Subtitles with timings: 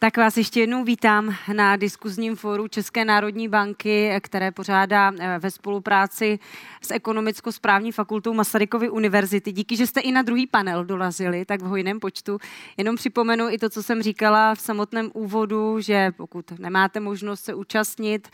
[0.00, 5.50] Tak vás ještě jednou vítám na diskuzním fóru České národní banky, které pořádá eh, ve
[5.50, 6.38] spolupráci
[6.82, 9.52] s ekonomicko-správní fakultou Masarykovy univerzity.
[9.52, 12.38] Díky, že jste i na druhý panel dorazili, tak v hojném počtu.
[12.76, 17.54] Jenom připomenu i to, co jsem říkala v samotném úvodu, že pokud nemáte možnost se
[17.54, 18.28] účastnit,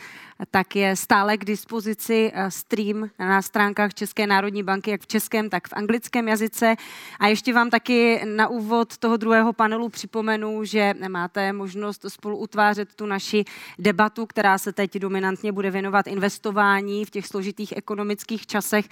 [0.51, 5.51] tak je stále k dispozici eh, stream na stránkách České národní banky, jak v českém,
[5.51, 6.77] tak v anglickém jazyce.
[7.21, 12.95] A ještě vám taky na úvod toho druhého panelu připomenu, že máte možnost spolu utvářet
[12.95, 13.45] tu naši
[13.79, 18.89] debatu, která se teď dominantně bude věnovat investování v těch složitých ekonomických časech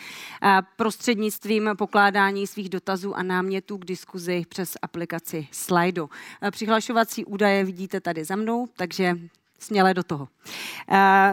[0.77, 6.09] prostřednictvím pokládání svých dotazů a námětů k diskuzi přes aplikaci Slido.
[6.51, 9.19] Přihlašovací údaje vidíte tady za mnou, takže
[9.59, 10.29] směle do toho.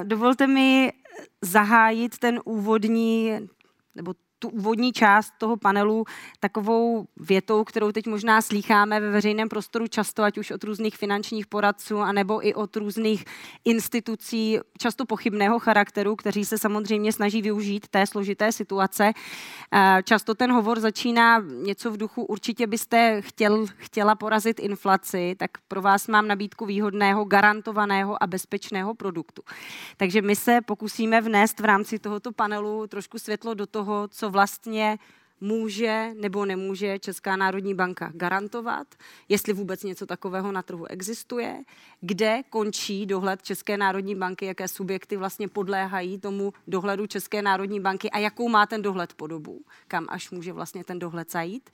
[0.04, 0.94] Dovolte mi
[1.42, 3.34] zahájit ten úvodní
[3.96, 6.06] nebo tu úvodní část toho panelu
[6.40, 11.48] takovou větou, kterou teď možná slýcháme ve veřejném prostoru často, ať už od různých finančních
[11.48, 13.26] poradců, anebo i od různých
[13.66, 19.12] institucí, často pochybného charakteru, kteří se samozřejmě snaží využít té složité situace.
[19.74, 25.52] Eh, často ten hovor začíná něco v duchu, určitě byste chtěl, chtěla porazit inflaci, tak
[25.68, 29.42] pro vás mám nabídku výhodného, garantovaného a bezpečného produktu.
[29.98, 34.98] Takže my se pokusíme vnést v rámci tohoto panelu trošku světlo do toho, co vlastně
[35.42, 38.88] může nebo nemůže Česká národní banka garantovat,
[39.30, 41.64] jestli vůbec něco takového na trhu existuje,
[42.02, 48.10] kde končí dohled České národní banky, jaké subjekty vlastně podléhají tomu dohledu České národní banky
[48.10, 51.70] a jakou má ten dohled podobu, kam až může vlastně ten dohled zajít.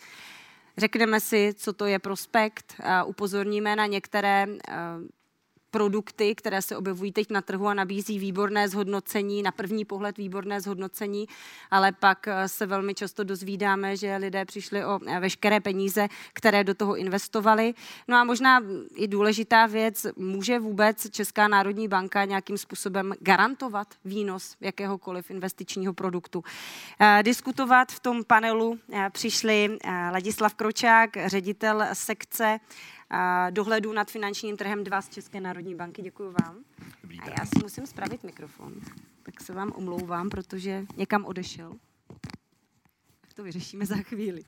[0.78, 4.48] Řekneme si, co to je prospekt, upozorníme na některé
[5.76, 10.62] produkty, které se objevují teď na trhu a nabízí výborné zhodnocení, na první pohled výborné
[10.62, 11.28] zhodnocení,
[11.72, 16.64] ale pak eh, se velmi často dozvídáme, že lidé přišli o eh, veškeré peníze, které
[16.64, 17.74] do toho investovali.
[18.08, 18.64] No a možná
[18.96, 26.44] i důležitá věc, může vůbec Česká národní banka nějakým způsobem garantovat výnos jakéhokoliv investičního produktu.
[27.00, 28.80] Eh, diskutovat v tom panelu
[29.12, 29.78] přišli
[30.12, 32.60] Ladislav Kročák, ředitel sekce
[33.50, 36.02] dohledu nad finančním trhem 2 z České národní banky.
[36.02, 36.64] Děkuji vám.
[37.02, 38.82] Dobrý a já si musím spravit mikrofon,
[39.24, 41.74] tak se vám omlouvám, protože někam odešel.
[43.22, 44.44] Tak to vyřešíme za chvíli.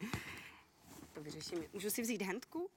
[1.13, 1.61] To vyřešíme.
[1.73, 2.69] Můžu si vzít hendku?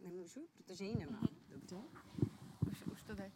[0.00, 1.28] Nemůžu, protože ji nemám.
[1.48, 1.76] Dobře.
[2.70, 3.30] Už, už to jde.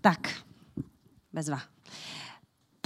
[0.00, 0.44] Tak,
[1.32, 1.75] bezva.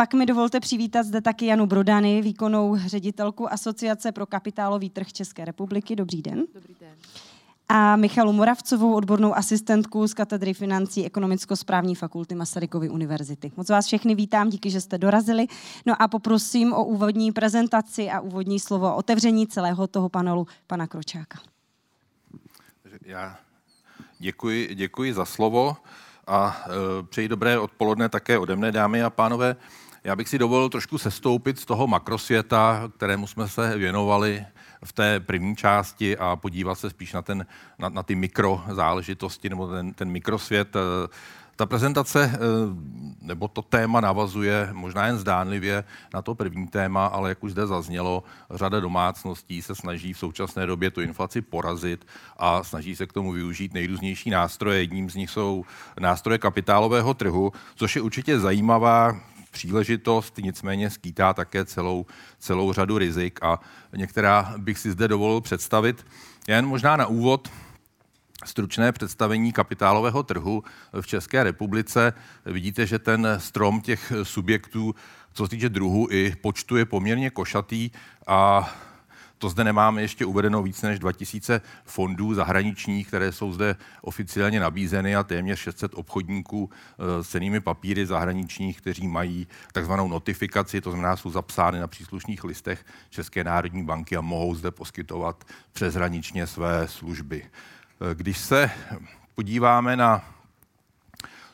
[0.00, 5.44] Pak mi dovolte přivítat zde taky Janu Brodany, výkonnou ředitelku Asociace pro kapitálový trh České
[5.44, 5.96] republiky.
[5.96, 6.44] Dobrý den.
[6.54, 6.90] Dobrý den.
[7.68, 13.52] A Michalu Moravcovou, odbornou asistentku z katedry financí ekonomicko-správní fakulty Masarykovy univerzity.
[13.56, 15.46] Moc vás všechny vítám, díky, že jste dorazili.
[15.86, 20.86] No a poprosím o úvodní prezentaci a úvodní slovo o otevření celého toho panelu pana
[20.86, 21.38] Kročáka.
[23.02, 23.38] Já
[24.18, 25.76] děkuji, děkuji za slovo
[26.26, 29.56] a e, přeji dobré odpoledne také ode mne, dámy a pánové.
[30.04, 34.46] Já bych si dovolil trošku sestoupit z toho makrosvěta, kterému jsme se věnovali
[34.84, 37.46] v té první části a podívat se spíš na, ten,
[37.78, 40.76] na, na ty mikrozáležitosti nebo ten, ten mikrosvět.
[41.56, 42.38] Ta prezentace
[43.22, 45.84] nebo to téma navazuje možná jen zdánlivě
[46.14, 50.66] na to první téma, ale jak už zde zaznělo, řada domácností se snaží v současné
[50.66, 52.06] době tu inflaci porazit
[52.36, 54.80] a snaží se k tomu využít nejrůznější nástroje.
[54.80, 55.64] Jedním z nich jsou
[55.98, 62.06] nástroje kapitálového trhu, což je určitě zajímavá příležitost, nicméně skýtá také celou,
[62.38, 63.60] celou řadu rizik a
[63.96, 66.06] některá bych si zde dovolil představit.
[66.48, 67.50] Jen možná na úvod
[68.44, 70.64] stručné představení kapitálového trhu
[71.00, 72.12] v České republice.
[72.46, 74.94] Vidíte, že ten strom těch subjektů,
[75.32, 77.90] co se týče druhu i počtu, je poměrně košatý
[78.26, 78.70] a
[79.40, 85.16] to zde nemáme ještě uvedeno více než 2000 fondů zahraničních, které jsou zde oficiálně nabízeny
[85.16, 91.16] a téměř 600 obchodníků eh, s cenými papíry zahraničních, kteří mají takzvanou notifikaci, to znamená,
[91.16, 97.42] jsou zapsány na příslušných listech České národní banky a mohou zde poskytovat přeshraničně své služby.
[97.44, 98.70] Eh, když se
[99.34, 100.39] podíváme na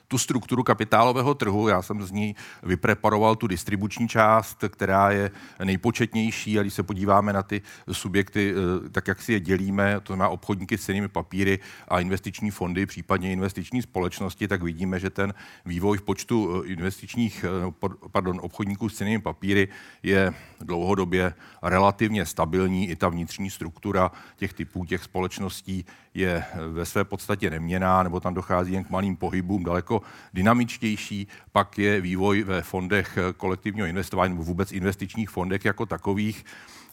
[0.08, 1.68] tu strukturu kapitálového trhu.
[1.68, 5.30] Já jsem z ní vypreparoval tu distribuční část, která je
[5.64, 7.62] nejpočetnější a když se podíváme na ty
[7.92, 8.54] subjekty,
[8.86, 11.58] eh, tak jak si je dělíme, to znamená obchodníky s cenými papíry
[11.88, 17.44] a investiční fondy, případně investiční společnosti, tak vidíme, že ten vývoj v počtu eh, investičních,
[17.44, 19.68] eh, pardon, obchodníků s cenými papíry
[20.02, 22.88] je dlouhodobě relativně stabilní.
[22.88, 28.34] I ta vnitřní struktura těch typů, těch společností je ve své podstatě neměná, nebo tam
[28.34, 29.95] dochází jen k malým pohybům daleko
[30.34, 31.28] dynamičtější.
[31.52, 36.44] Pak je vývoj ve fondech kolektivního investování nebo vůbec investičních fondech jako takových.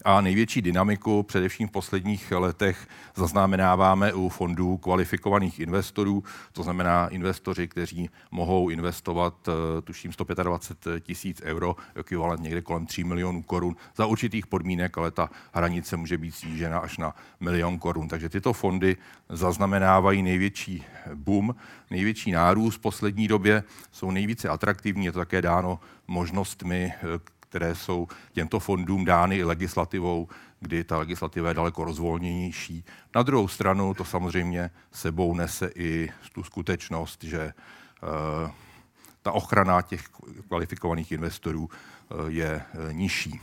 [0.05, 7.67] A největší dynamiku především v posledních letech zaznamenáváme u fondů kvalifikovaných investorů, to znamená investoři,
[7.67, 14.05] kteří mohou investovat eh, tuším 125 tisíc euro, ekvivalent někde kolem 3 milionů korun za
[14.05, 18.07] určitých podmínek, ale ta hranice může být snížena až na milion korun.
[18.07, 18.97] Takže tyto fondy
[19.29, 20.83] zaznamenávají největší
[21.13, 21.55] boom,
[21.91, 27.75] největší nárůst v poslední době, jsou nejvíce atraktivní, je to také dáno možnostmi, eh, které
[27.75, 30.27] jsou těmto fondům dány legislativou,
[30.59, 32.85] kdy ta legislativa je daleko rozvolněnější.
[33.15, 38.51] Na druhou stranu to samozřejmě sebou nese i tu skutečnost, že uh,
[39.21, 40.03] ta ochrana těch
[40.47, 43.41] kvalifikovaných investorů uh, je uh, nižší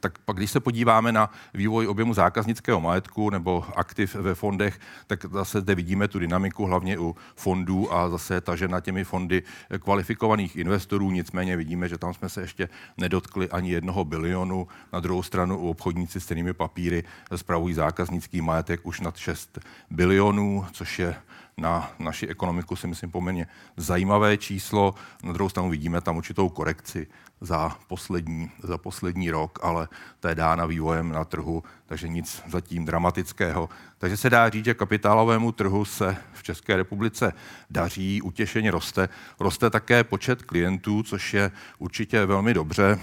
[0.00, 5.24] tak pak když se podíváme na vývoj objemu zákaznického majetku nebo aktiv ve fondech, tak
[5.24, 9.42] zase zde vidíme tu dynamiku hlavně u fondů a zase tažena těmi fondy
[9.78, 11.10] kvalifikovaných investorů.
[11.10, 14.68] Nicméně vidíme, že tam jsme se ještě nedotkli ani jednoho bilionu.
[14.92, 17.04] Na druhou stranu u obchodníci s cenými papíry
[17.36, 19.58] spravují zákaznický majetek už nad 6
[19.90, 21.14] bilionů, což je
[21.58, 23.46] na naši ekonomiku si myslím poměrně
[23.76, 24.94] zajímavé číslo.
[25.24, 27.06] Na druhou stranu vidíme tam určitou korekci
[27.40, 29.88] za poslední, za poslední rok, ale
[30.20, 33.68] to je dána vývojem na trhu, takže nic zatím dramatického.
[33.98, 37.32] Takže se dá říct, že kapitálovému trhu se v České republice
[37.70, 39.08] daří, utěšeně roste.
[39.40, 42.98] Roste také počet klientů, což je určitě velmi dobře.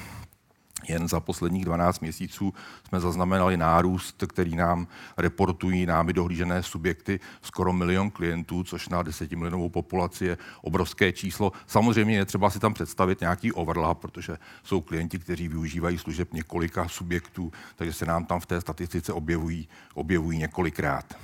[0.87, 2.53] Jen za posledních 12 měsíců
[2.87, 4.87] jsme zaznamenali nárůst, který nám
[5.17, 11.51] reportují námi dohlížené subjekty skoro milion klientů, což na 10 milionovou populaci je obrovské číslo.
[11.67, 16.87] Samozřejmě je třeba si tam představit nějaký overlap, protože jsou klienti, kteří využívají služeb několika
[16.87, 21.17] subjektů, takže se nám tam v té statistice objevují, objevují několikrát.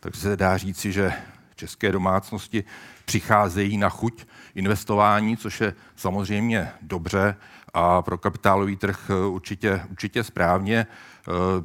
[0.00, 1.12] Takže se dá říci, že
[1.56, 2.64] české domácnosti
[3.04, 7.36] přicházejí na chuť investování, což je samozřejmě dobře
[7.74, 10.86] a pro kapitálový trh eh, určitě, určitě správně
[11.28, 11.64] eh,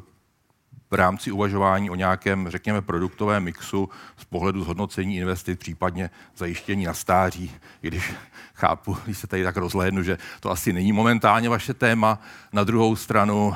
[0.91, 6.93] v rámci uvažování o nějakém, řekněme, produktovém mixu z pohledu zhodnocení investic, případně zajištění na
[6.93, 7.51] stáří,
[7.81, 8.13] i když
[8.53, 12.19] chápu, když se tady tak rozhlédnu, že to asi není momentálně vaše téma.
[12.53, 13.55] Na druhou stranu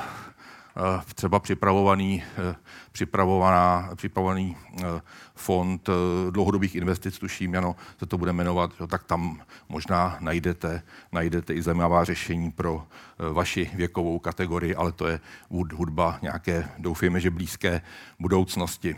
[1.16, 2.56] třeba připravovaný, eh,
[2.92, 5.02] připravovaná, připravovaný eh,
[5.36, 5.90] fond
[6.30, 12.04] dlouhodobých investic, tuším, ano, se to bude jmenovat, tak tam možná najdete, najdete i zajímavá
[12.04, 12.88] řešení pro
[13.34, 17.82] vaši věkovou kategorii, ale to je hudba nějaké, doufejme, že blízké
[18.20, 18.96] budoucnosti.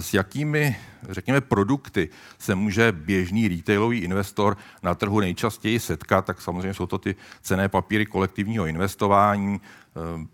[0.00, 0.76] S jakými,
[1.08, 2.08] řekněme, produkty
[2.38, 7.68] se může běžný retailový investor na trhu nejčastěji setkat, tak samozřejmě jsou to ty cené
[7.68, 10.26] papíry kolektivního investování, eh,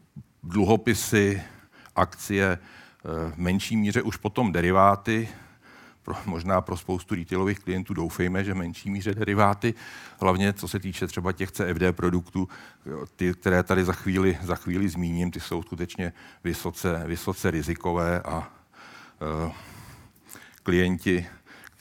[0.43, 1.43] dluhopisy,
[1.97, 5.29] akcie, eh, v menší míře už potom deriváty,
[6.03, 9.75] pro, možná pro spoustu retailových klientů doufejme, že menší míře deriváty,
[10.21, 12.49] hlavně co se týče třeba těch CFD produktů,
[13.17, 16.12] ty, které tady za chvíli, za chvíli zmíním, ty jsou skutečně
[16.44, 18.60] vysoce, vysoce rizikové a Eh,
[20.63, 21.27] klienti,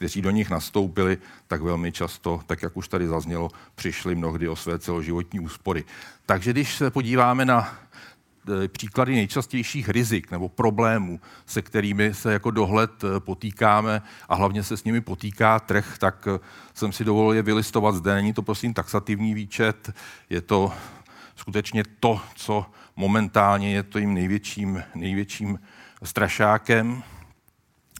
[0.00, 4.56] kteří do nich nastoupili, tak velmi často, tak jak už tady zaznělo, přišli mnohdy o
[4.56, 5.84] své celoživotní úspory.
[6.26, 7.78] Takže když se podíváme na
[8.64, 14.62] eh, příklady nejčastějších rizik nebo problémů, se kterými se jako dohled eh, potýkáme a hlavně
[14.62, 16.28] se s nimi potýká trh, tak
[16.74, 18.14] jsem si dovolil je vylistovat zde.
[18.14, 19.92] Není to prosím taxativní výčet,
[20.30, 20.72] je to
[21.36, 22.66] skutečně to, co
[22.96, 25.58] momentálně je tím největším, největším
[26.02, 27.02] strašákem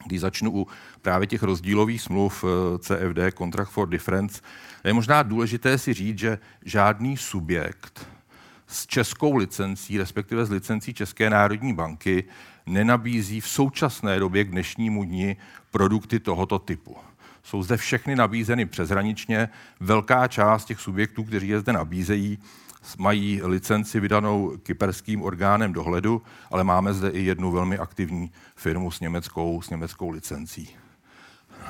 [0.05, 0.67] když začnu u
[1.01, 4.41] právě těch rozdílových smluv eh, CFD, Contract for Difference,
[4.83, 8.07] je možná důležité si říct, že žádný subjekt
[8.67, 12.23] s českou licencí, respektive s licencí České národní banky,
[12.65, 15.37] nenabízí v současné době k dnešnímu dni
[15.71, 16.95] produkty tohoto typu.
[17.43, 19.49] Jsou zde všechny nabízeny přeshraničně.
[19.79, 22.39] Velká část těch subjektů, kteří je zde nabízejí,
[22.97, 26.21] mají licenci vydanou kyperským orgánem dohledu,
[26.51, 30.69] ale máme zde i jednu velmi aktivní firmu s německou, s německou licencí.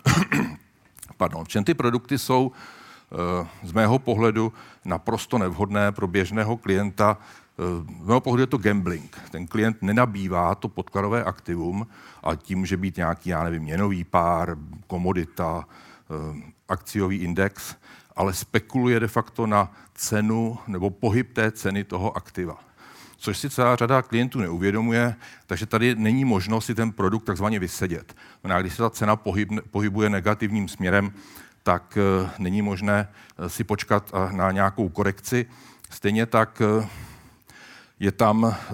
[1.17, 1.45] Pardon.
[1.45, 4.53] Všem ty produkty jsou eh, z mého pohledu
[4.85, 7.17] naprosto nevhodné pro běžného klienta.
[7.59, 9.17] Eh, z mého pohledu je to gambling.
[9.31, 11.87] Ten klient nenabývá to podkladové aktivum
[12.23, 17.75] a tím může být nějaký, já nevím, měnový pár, komodita, eh, akciový index,
[18.15, 22.59] ale spekuluje de facto na cenu nebo pohyb té ceny toho aktiva.
[23.17, 25.15] Což si celá řada klientů neuvědomuje,
[25.47, 28.15] takže tady není možnost si ten produkt takzvaně vysedět.
[28.61, 31.13] Když se ta cena pohyb, pohybuje negativním směrem,
[31.63, 33.07] tak uh, není možné
[33.39, 35.45] uh, si počkat uh, na nějakou korekci.
[35.89, 36.61] Stejně tak
[38.01, 38.73] je tam eh,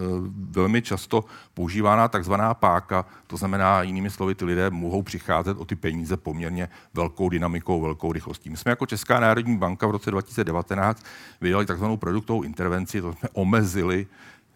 [0.50, 5.75] velmi často používána takzvaná páka, to znamená, jinými slovy, ty lidé mohou přicházet o ty
[5.75, 8.50] peníze poměrně velkou dynamikou, velkou rychlostí.
[8.50, 11.05] My jsme jako Česká národní banka v roce 2019
[11.41, 14.07] vydali takzvanou produktovou intervenci, to jsme omezili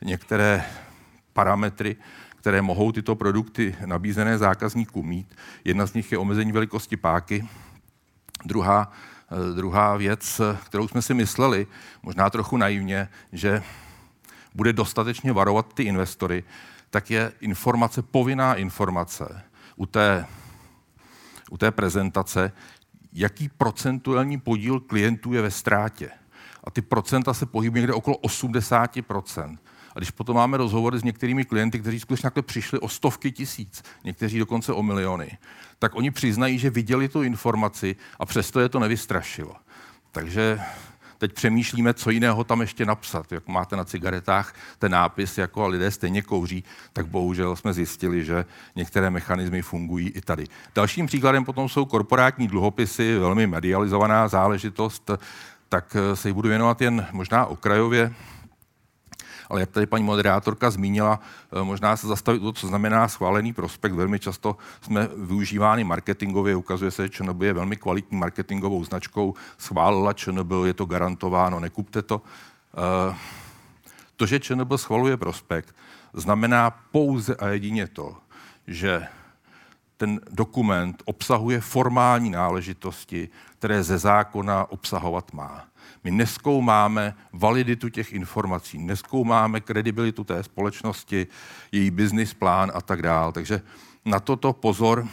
[0.02, 0.66] některé
[1.34, 1.96] parametry,
[2.36, 5.36] které mohou tyto produkty nabízené zákazníkům mít.
[5.66, 7.48] Jedna z nich je omezení velikosti páky,
[8.46, 8.92] druhá,
[9.32, 11.68] eh, druhá věc, kterou jsme si mysleli,
[12.04, 13.64] možná trochu naivně, že
[14.56, 16.44] bude dostatečně varovat ty investory,
[16.90, 19.44] tak je informace, povinná informace
[19.76, 20.26] u té,
[21.52, 22.52] u té prezentace,
[23.14, 26.10] jaký procentuální podíl klientů je ve ztrátě.
[26.64, 29.58] A ty procenta se pohybují někde okolo 80%
[29.96, 33.84] a když potom máme rozhovory s některými klienty, kteří skutečně takhle přišli o stovky tisíc,
[34.04, 35.38] někteří dokonce o miliony,
[35.80, 39.56] tak oni přiznají, že viděli tu informaci a přesto je to nevystrašilo.
[40.12, 40.60] Takže
[41.22, 43.32] teď přemýšlíme, co jiného tam ještě napsat.
[43.32, 46.64] Jak máte na cigaretách ten nápis, jako a lidé stejně kouří,
[46.94, 50.46] tak bohužel jsme zjistili, že některé mechanismy fungují i tady.
[50.76, 55.12] Dalším příkladem potom jsou korporátní dluhopisy, velmi medializovaná záležitost,
[55.70, 58.14] tak se jí budu věnovat jen možná okrajově
[59.52, 61.20] ale jak tady paní moderátorka zmínila,
[61.52, 63.94] eh, možná se zastavit to, co znamená schválený prospekt.
[63.94, 70.14] Velmi často jsme využívány marketingově, ukazuje se, že ČNB je velmi kvalitní marketingovou značkou, schválila
[70.14, 72.22] ČNB, je to garantováno, nekupte to.
[73.12, 73.16] Eh,
[74.16, 75.76] to, že ČNB schvaluje prospekt,
[76.14, 78.18] znamená pouze a jedině to,
[78.68, 79.08] že
[79.98, 83.30] ten dokument obsahuje formální náležitosti,
[83.60, 85.71] které ze zákona obsahovat má.
[86.04, 91.28] My neskoumáme validitu těch informací, neskoumáme kredibilitu té společnosti,
[91.72, 93.32] její business plán a tak dále.
[93.32, 93.62] Takže
[94.06, 95.08] na toto pozor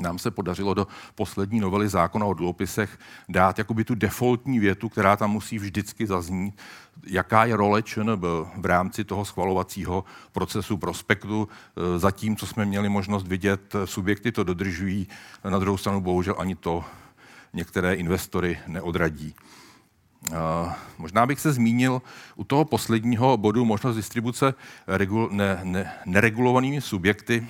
[0.00, 2.98] nám se podařilo do poslední novely zákona o dluhopisech
[3.28, 6.60] dát jakoby tu defaultní větu, která tam musí vždycky zaznít,
[7.06, 8.24] jaká je role ČNB
[8.56, 11.48] v rámci toho schvalovacího procesu prospektu.
[11.96, 15.08] Zatím, co jsme měli možnost vidět, subjekty to dodržují,
[15.44, 16.84] na druhou stranu bohužel ani to
[17.52, 19.34] některé investory neodradí.
[20.98, 22.02] Možná bych se zmínil
[22.36, 24.54] u toho posledního bodu možnost distribuce
[24.86, 27.46] regul, ne, ne, neregulovanými subjekty.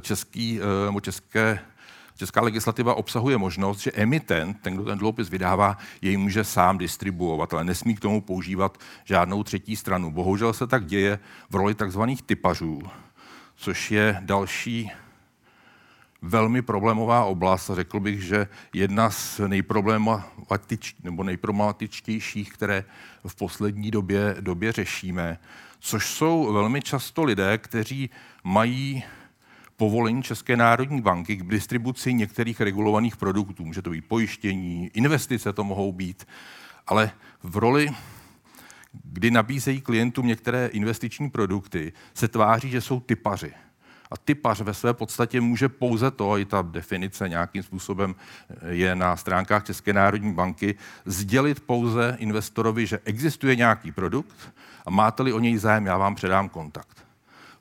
[0.00, 0.60] Český,
[0.96, 1.58] eh, české,
[2.16, 7.54] česká legislativa obsahuje možnost, že emitent, ten, kdo ten dluhopis vydává, jej může sám distribuovat,
[7.54, 10.10] ale nesmí k tomu používat žádnou třetí stranu.
[10.10, 11.18] Bohužel se tak děje
[11.50, 12.82] v roli takzvaných typařů,
[13.56, 14.90] což je další
[16.22, 17.70] velmi problémová oblast.
[17.74, 22.84] Řekl bych, že jedna z nejproblematič, nebo nejproblematičtějších, které
[23.26, 25.38] v poslední době, době řešíme,
[25.78, 28.10] což jsou velmi často lidé, kteří
[28.44, 29.04] mají
[29.76, 33.64] povolení České národní banky k distribuci některých regulovaných produktů.
[33.64, 36.26] Může to být pojištění, investice to mohou být,
[36.86, 37.10] ale
[37.42, 37.90] v roli
[39.04, 43.52] kdy nabízejí klientům některé investiční produkty, se tváří, že jsou typaři.
[44.12, 48.14] A typař ve své podstatě může pouze to, i ta definice nějakým způsobem
[48.68, 54.52] je na stránkách České národní banky, sdělit pouze investorovi, že existuje nějaký produkt
[54.86, 57.06] a máte-li o něj zájem, já vám předám kontakt.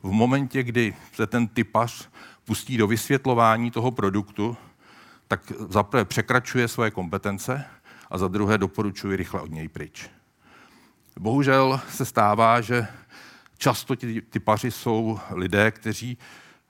[0.03, 2.09] V momentě, kdy se ten typař
[2.45, 4.57] pustí do vysvětlování toho produktu,
[5.27, 7.65] tak zaprvé překračuje svoje kompetence
[8.09, 10.09] a za druhé doporučuji rychle od něj pryč.
[11.19, 12.87] Bohužel se stává, že
[13.61, 16.17] často ti typaři jsou lidé, kteří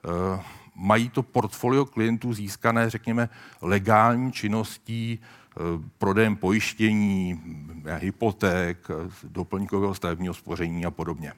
[0.04, 0.40] uh,
[0.74, 3.28] mají to portfolio klientů získané, řekněme,
[3.62, 7.40] legální činností, uh, prodejem pojištění,
[7.86, 8.88] eh, hypoték,
[9.24, 11.32] doplňkového stavebního spoření a podobně.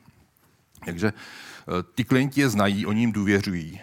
[0.84, 1.12] Takže
[1.94, 3.80] ty klienti je znají, oni jim důvěřují,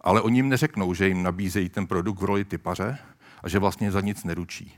[0.00, 2.98] ale oni jim neřeknou, že jim nabízejí ten produkt v roli typaře
[3.42, 4.72] a že vlastně za nic neručí.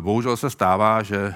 [0.00, 1.34] Bohužel se stává, že eh,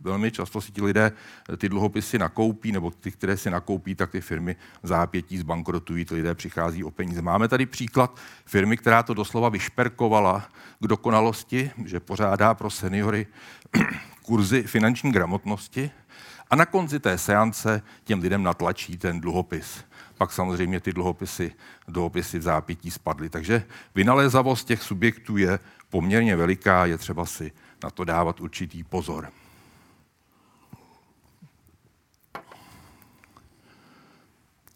[0.00, 1.12] velmi často si ti lidé
[1.52, 6.14] eh, ty dluhopisy nakoupí, nebo ty, které si nakoupí, tak ty firmy zápětí zbankrotují, ty
[6.14, 7.22] lidé přichází o peníze.
[7.22, 10.48] Máme tady příklad firmy, která to doslova vyšperkovala
[10.80, 13.26] k dokonalosti, že pořádá pro seniory
[14.22, 15.90] kurzy finanční gramotnosti
[16.50, 19.84] a na konci té seance těm lidem natlačí ten dluhopis
[20.18, 21.52] pak samozřejmě ty dluhopisy,
[21.88, 23.28] dluhopisy v zápětí spadly.
[23.28, 25.58] Takže vynalézavost těch subjektů je
[25.90, 29.32] poměrně veliká, je třeba si na to dávat určitý pozor.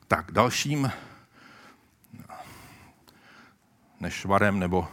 [0.08, 0.92] Tak dalším
[4.00, 4.88] nešvarem nebo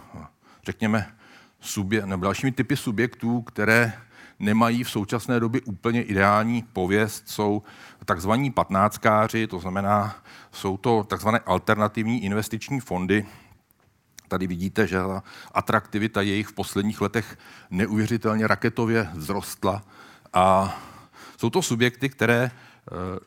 [0.65, 1.15] řekněme
[1.59, 3.93] subje, nebo dalšími typy subjektů, které
[4.39, 7.63] nemají v současné době úplně ideální pověst, jsou
[8.05, 10.15] takzvaní patnáckáři, to znamená,
[10.51, 13.25] jsou to takzvané alternativní investiční fondy,
[14.27, 17.37] Tady vidíte, že ta atraktivita jejich v posledních letech
[17.69, 19.83] neuvěřitelně raketově vzrostla
[20.33, 20.75] a
[21.43, 22.51] Jsou to subjekty, které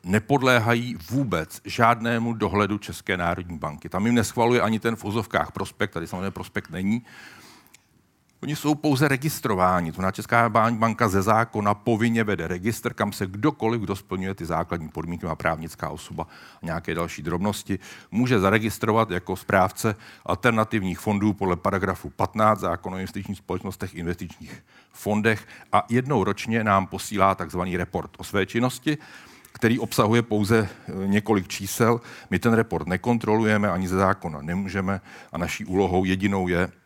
[0.04, 3.88] nepodléhají vůbec žádnému dohledu České národní banky.
[3.88, 7.02] Tam jim neschvaluje ani ten v úzovkách prospekt, tady samozřejmě prospekt není,
[8.42, 9.92] Oni jsou pouze registrováni.
[9.92, 14.88] To Česká banka ze zákona povinně vede registr, kam se kdokoliv, kdo splňuje ty základní
[14.88, 16.26] podmínky, má právnická osoba
[16.62, 17.78] a nějaké další drobnosti,
[18.10, 25.48] může zaregistrovat jako správce alternativních fondů podle paragrafu 15 zákona o investičních společnostech, investičních fondech
[25.72, 28.98] a jednou ročně nám posílá takzvaný report o své činnosti,
[29.52, 30.68] který obsahuje pouze e,
[31.06, 32.00] několik čísel.
[32.30, 35.00] My ten report nekontrolujeme, ani ze zákona nemůžeme
[35.32, 36.68] a naší úlohou jedinou je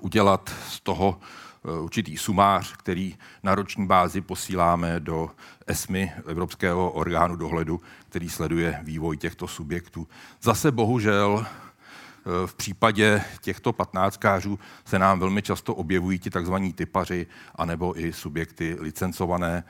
[0.00, 1.20] udělat z toho
[1.64, 5.30] eh, určitý sumář, který na roční bázi posíláme do
[5.66, 10.08] ESMI, Evropského orgánu dohledu, který sleduje vývoj těchto subjektů.
[10.42, 16.54] Zase bohužel eh, v případě těchto patnáctkářů se nám velmi často objevují ti tzv.
[16.74, 19.64] typaři, anebo i subjekty licencované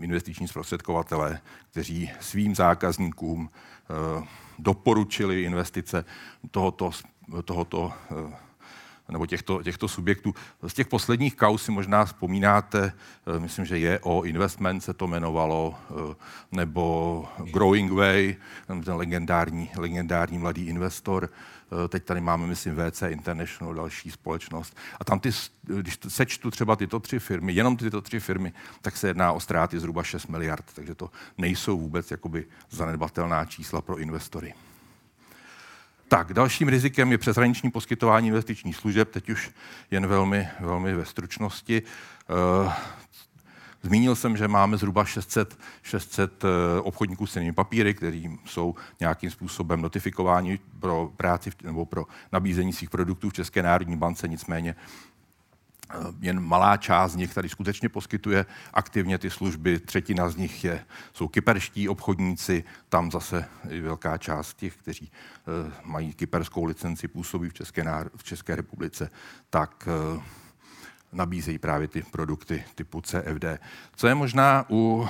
[0.00, 1.40] investiční zprostředkovatele,
[1.70, 3.50] kteří svým zákazníkům
[4.58, 6.04] doporučili investice
[6.50, 6.90] tohoto,
[7.44, 7.92] tohoto
[9.08, 10.34] nebo těchto, těchto subjektů.
[10.66, 12.92] Z těch posledních kaus si možná vzpomínáte,
[13.36, 16.14] eh, myslím, že je o investment se to jmenovalo, eh,
[16.52, 18.36] nebo Growing Way,
[18.66, 21.30] ten legendární, legendární mladý investor.
[21.30, 24.76] Eh, teď tady máme, myslím, VC International, další společnost.
[25.00, 25.30] A tam, ty,
[25.62, 29.80] když sečtu třeba tyto tři firmy, jenom tyto tři firmy, tak se jedná o ztráty
[29.80, 30.64] zhruba 6 miliard.
[30.74, 34.54] Takže to nejsou vůbec jakoby zanedbatelná čísla pro investory.
[36.08, 39.50] Tak, dalším rizikem je přeshraniční poskytování investičních služeb, teď už
[39.90, 41.82] jen velmi, velmi ve stručnosti.
[42.66, 42.72] Eh,
[43.82, 49.30] zmínil jsem, že máme zhruba 600, 600 eh, obchodníků s cenými papíry, kteří jsou nějakým
[49.30, 54.74] způsobem notifikováni pro práci nebo pro nabízení svých produktů v České národní bance, nicméně
[56.20, 59.78] jen malá část z nich tady skutečně poskytuje aktivně ty služby.
[59.78, 63.48] Třetina z nich je, jsou kyperští obchodníci, tam zase
[63.80, 67.84] velká část těch, kteří uh, mají kyperskou licenci, působí v České,
[68.16, 69.10] v České republice,
[69.50, 70.22] tak uh,
[71.12, 73.44] nabízejí právě ty produkty typu CFD.
[73.96, 75.08] Co je možná u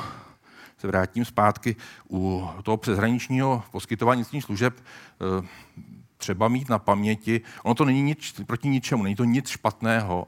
[0.78, 1.76] se vrátím zpátky,
[2.10, 4.82] u toho přeshraničního poskytování služeb
[6.16, 10.26] třeba mít na paměti, ono to není nic proti ničemu, není to nic špatného,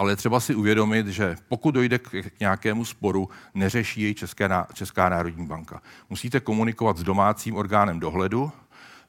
[0.00, 5.46] ale třeba si uvědomit, že pokud dojde k nějakému sporu, neřeší jej Česká, Česká národní
[5.46, 5.82] banka.
[6.10, 8.52] Musíte komunikovat s domácím orgánem dohledu,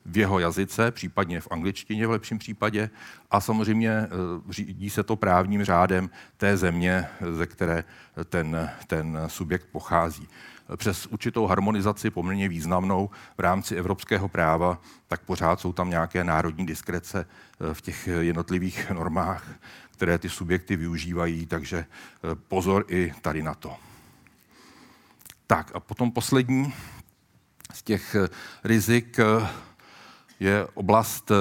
[0.05, 2.89] v jeho jazyce, případně v angličtině v lepším případě,
[3.31, 4.07] a samozřejmě eh,
[4.49, 7.83] řídí se to právním řádem té země, ze které
[8.29, 10.27] ten, ten subjekt pochází.
[10.75, 16.65] Přes určitou harmonizaci poměrně významnou v rámci evropského práva, tak pořád jsou tam nějaké národní
[16.65, 19.47] diskrece eh, v těch jednotlivých normách
[20.01, 23.75] které ty subjekty využívají, takže eh, pozor i tady na to.
[25.47, 26.73] Tak a potom poslední
[27.73, 28.27] z těch eh,
[28.63, 29.47] rizik eh,
[30.39, 31.31] je oblast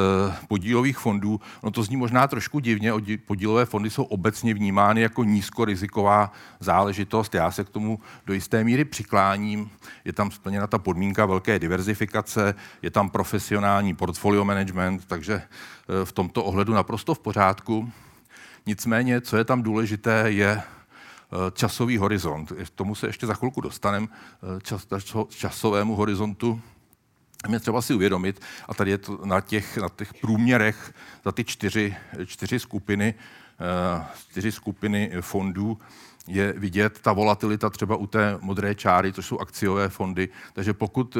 [0.48, 1.40] podílových fondů.
[1.62, 2.92] No to zní možná trošku divně,
[3.26, 7.34] podílové fondy jsou obecně vnímány jako nízkoriziková záležitost.
[7.34, 9.70] Já se k tomu do jisté míry přikláním.
[10.04, 15.42] Je tam splněna ta podmínka velké diverzifikace, je tam profesionální portfolio management, takže
[16.04, 17.92] v tomto ohledu naprosto v pořádku.
[18.70, 20.62] Nicméně, co je tam důležité, je eh,
[21.52, 22.52] časový horizont.
[22.64, 24.86] K tomu se ještě za chvilku dostaneme, eh, čas,
[25.28, 26.60] časovému horizontu.
[27.48, 31.44] Mě třeba si uvědomit, a tady je to na těch, na těch průměrech za ty
[31.44, 35.78] čtyři, čtyři skupiny, eh, čtyři skupiny fondů,
[36.26, 40.28] je vidět ta volatilita třeba u té modré čáry, což jsou akciové fondy.
[40.52, 41.16] Takže pokud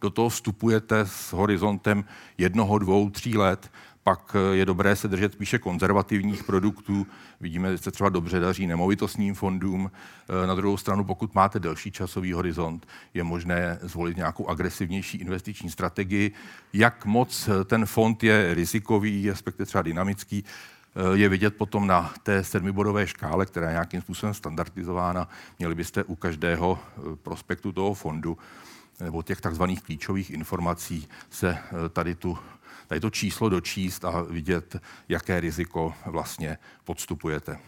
[0.00, 2.04] do toho vstupujete s horizontem
[2.38, 3.70] jednoho, dvou, tří let,
[4.06, 7.06] pak eh, je dobré se držet spíše konzervativních produktů.
[7.40, 9.90] Vidíme, že se třeba dobře daří nemovitostním fondům.
[9.90, 15.70] Eh, na druhou stranu, pokud máte delší časový horizont, je možné zvolit nějakou agresivnější investiční
[15.70, 16.32] strategii.
[16.72, 20.44] Jak moc eh, ten fond je rizikový, respektive třeba dynamický,
[21.12, 25.28] je vidět potom na té sedmibodové škále, která je nějakým způsobem standardizována.
[25.58, 26.78] Měli byste u každého
[27.22, 28.38] prospektu toho fondu
[29.00, 31.58] nebo těch takzvaných klíčových informací se
[31.92, 32.38] tady tu
[32.86, 34.76] tady to číslo dočíst a vidět,
[35.08, 37.58] jaké riziko vlastně podstupujete.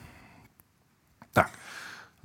[1.32, 1.58] Tak,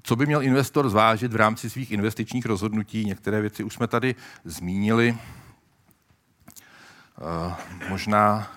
[0.04, 3.06] co by měl investor zvážit v rámci svých investičních rozhodnutí?
[3.06, 5.18] Některé věci už jsme tady zmínili.
[7.46, 7.54] Uh,
[7.90, 8.52] možná,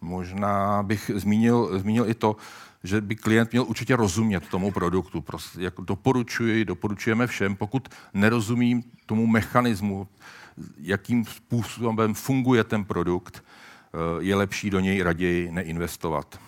[0.00, 2.36] možná bych zmínil, zmínil i to,
[2.84, 5.20] že by klient měl určitě rozumět tomu produktu.
[5.20, 10.08] Prostě, jako doporučuji, doporučujeme všem, pokud nerozumím tomu mechanismu,
[10.78, 13.44] jakým způsobem funguje ten produkt,
[14.20, 16.38] je lepší do něj raději neinvestovat.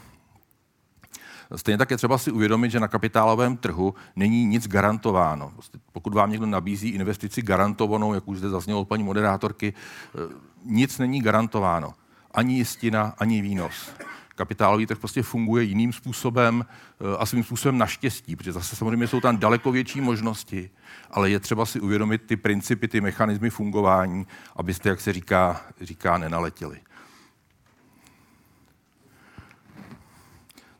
[1.56, 5.50] Stejně tak je třeba si uvědomit, že na kapitálovém trhu není nic garantováno.
[5.50, 10.34] Prostě pokud vám někdo nabízí investici garantovanou, jak už zde zaznělo paní moderátorky, eh,
[10.64, 11.94] nic není garantováno.
[12.34, 13.90] Ani jistina, ani výnos
[14.38, 19.20] kapitálový trh prostě funguje jiným způsobem eh, a svým způsobem naštěstí, protože zase samozřejmě jsou
[19.20, 20.70] tam daleko větší možnosti,
[21.11, 26.18] ale je třeba si uvědomit ty principy, ty mechanismy fungování, abyste, jak se říká, říká
[26.18, 26.80] nenaletěli.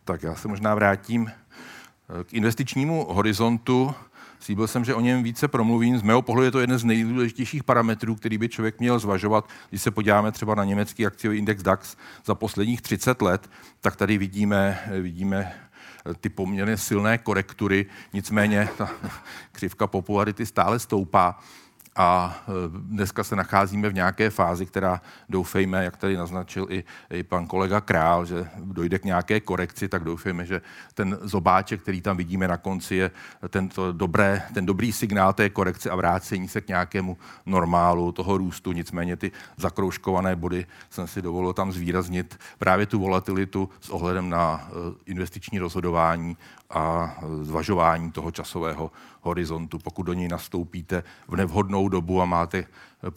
[0.09, 3.95] Tak já se možná vrátím eh, k investičnímu horizontu.
[4.41, 5.99] Slíbil jsem, že o něm více promluvím.
[5.99, 9.49] Z mého pohledu je to jeden z nejdůležitějších parametrů, který by člověk měl zvažovat.
[9.69, 14.19] Když se podíváme třeba na německý akciový index DAX za posledních 30 let, tak tady
[14.19, 15.55] vidíme, vidíme
[16.21, 18.91] ty poměrně silné korektury, nicméně ta
[19.53, 21.39] křivka popularity stále stoupá
[21.99, 27.23] a e, dneska se nacházíme v nějaké fázi, která doufejme, jak tady naznačil i, i
[27.23, 30.61] pan kolega Král, že dojde k nějaké korekci, tak doufejme, že
[30.95, 33.11] ten zobáček, který tam vidíme na konci, je
[33.49, 38.73] tento dobré, ten dobrý signál té korekce a vrácení se k nějakému normálu toho růstu.
[38.73, 44.69] Nicméně ty zakrouškované body jsem si dovolil tam zvýraznit právě tu volatilitu s ohledem na
[44.71, 46.37] e, investiční rozhodování
[46.71, 49.79] a zvažování toho časového horizontu.
[49.79, 52.65] Pokud do něj nastoupíte v nevhodnou dobu a máte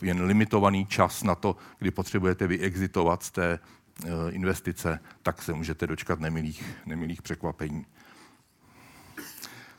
[0.01, 3.59] jen limitovaný čas na to, kdy potřebujete vyexitovat z té
[4.05, 7.85] eh, investice, tak se můžete dočkat nemilých, nemilých překvapení.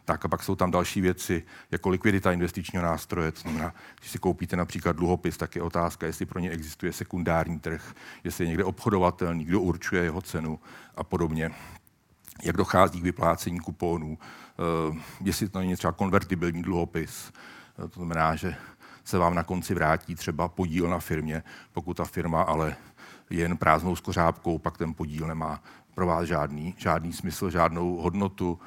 [0.05, 3.33] Tak a pak jsou tam další věci, jako likvidita investičního nástroje.
[3.33, 7.61] To znamená, když si koupíte například dluhopis, tak je otázka, jestli pro ně existuje sekundární
[7.61, 10.61] trh, jestli je někde obchodovatelný, kdo určuje jeho cenu
[10.97, 11.51] a podobně
[12.43, 17.33] jak dochází k vyplácení kuponů, eh, jestli to není třeba konvertibilní dluhopis.
[17.85, 18.57] Eh, to znamená, že
[19.05, 22.77] se vám na konci vrátí třeba podíl na firmě, pokud ta firma ale
[23.31, 25.63] je jen prázdnou skořápkou, pak ten podíl nemá
[25.95, 28.59] pro vás žádný, žádný smysl, žádnou hodnotu.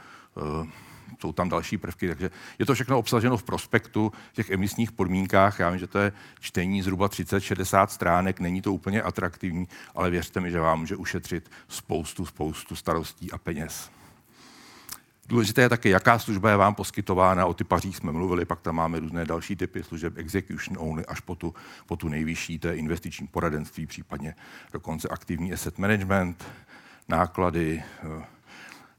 [1.22, 5.60] Jsou tam další prvky, takže je to všechno obsaženo v prospektu, v těch emisních podmínkách.
[5.60, 10.40] Já vím, že to je čtení zhruba 30-60 stránek, není to úplně atraktivní, ale věřte
[10.40, 13.90] mi, že vám může ušetřit spoustu, spoustu starostí a peněz.
[15.28, 17.46] Důležité je také, jaká služba je vám poskytována.
[17.46, 21.36] O typařích jsme mluvili, pak tam máme různé další typy služeb, execution only, až po
[21.36, 21.54] tu,
[21.86, 24.36] po tu nejvyšší, to je investiční poradenství, případně
[24.74, 26.46] dokonce aktivní asset management,
[27.08, 28.26] náklady, eh,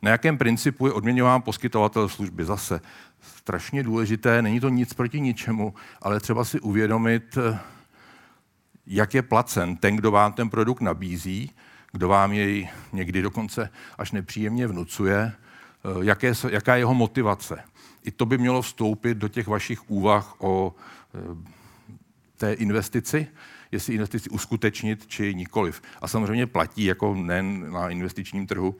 [0.02, 2.44] na jakém principu je odměňován poskytovatel služby?
[2.44, 2.80] Zase
[3.20, 7.38] strašně důležité, není to nic proti ničemu, ale třeba si uvědomit,
[8.86, 11.50] jak je placen ten, kdo vám ten produkt nabízí,
[11.92, 15.32] kdo vám jej někdy dokonce až nepříjemně vnucuje,
[16.02, 17.64] jaké, jaká je jeho motivace.
[18.04, 20.74] I to by mělo vstoupit do těch vašich úvah o
[21.14, 21.18] eh,
[22.36, 23.26] té investici,
[23.72, 25.82] jestli investici uskutečnit či nikoliv.
[26.02, 28.74] A samozřejmě platí jako nejen na investičním trhu,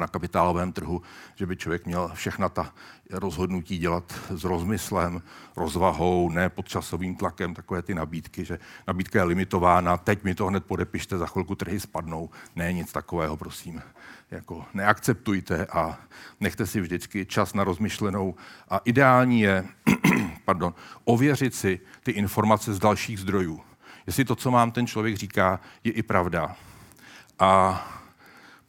[0.00, 1.02] na kapitálovém trhu,
[1.34, 2.74] že by člověk měl všechna ta
[3.10, 5.22] rozhodnutí dělat s rozmyslem,
[5.56, 10.46] rozvahou, ne pod časovým tlakem, takové ty nabídky, že nabídka je limitována, teď mi to
[10.46, 12.30] hned podepište, za chvilku trhy spadnou.
[12.56, 13.82] Ne, nic takového, prosím.
[14.30, 15.98] Jako neakceptujte a
[16.40, 18.34] nechte si vždycky čas na rozmyšlenou.
[18.68, 19.64] A ideální je
[20.44, 20.74] pardon,
[21.04, 23.60] ověřit si ty informace z dalších zdrojů.
[24.06, 26.56] Jestli to, co mám ten člověk říká, je i pravda.
[27.38, 28.01] A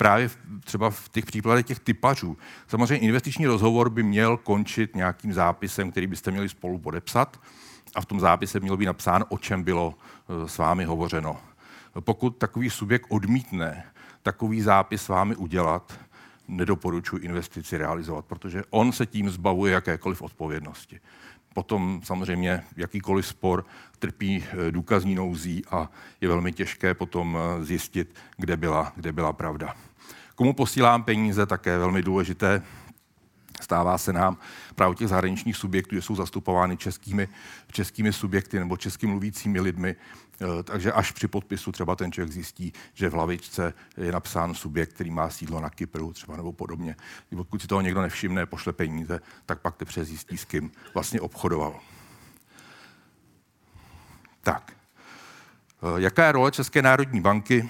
[0.03, 0.29] právě
[0.63, 2.37] třeba v těch případech těch typařů.
[2.67, 7.41] Samozřejmě investiční rozhovor by měl končit nějakým zápisem, který byste měli spolu podepsat
[7.95, 11.37] a v tom zápise mělo být napsáno, o čem bylo e, s vámi hovořeno.
[11.99, 13.83] Pokud takový subjekt odmítne
[14.23, 15.99] takový zápis s vámi udělat,
[16.47, 20.99] nedoporučuji investici realizovat, protože on se tím zbavuje jakékoliv odpovědnosti.
[21.53, 23.65] Potom samozřejmě jakýkoliv spor
[23.99, 25.89] trpí e, důkazní nouzí a
[26.21, 29.75] je velmi těžké potom e, zjistit, kde byla, kde byla pravda.
[30.35, 32.61] Komu posílám peníze, také velmi důležité.
[33.61, 34.37] Stává se nám
[34.75, 37.27] právě těch zahraničních subjektů, že jsou zastupovány českými,
[37.71, 39.95] českými subjekty nebo českými mluvícími lidmi.
[40.59, 44.93] E, takže až při podpisu třeba ten člověk zjistí, že v hlavičce je napsán subjekt,
[44.93, 46.95] který má sídlo na Kypru třeba nebo podobně.
[47.35, 51.79] Pokud si toho někdo nevšimne, pošle peníze, tak pak teprve zjistí, s kým vlastně obchodoval.
[54.41, 54.71] Tak.
[54.71, 57.69] E, jaká je role České národní banky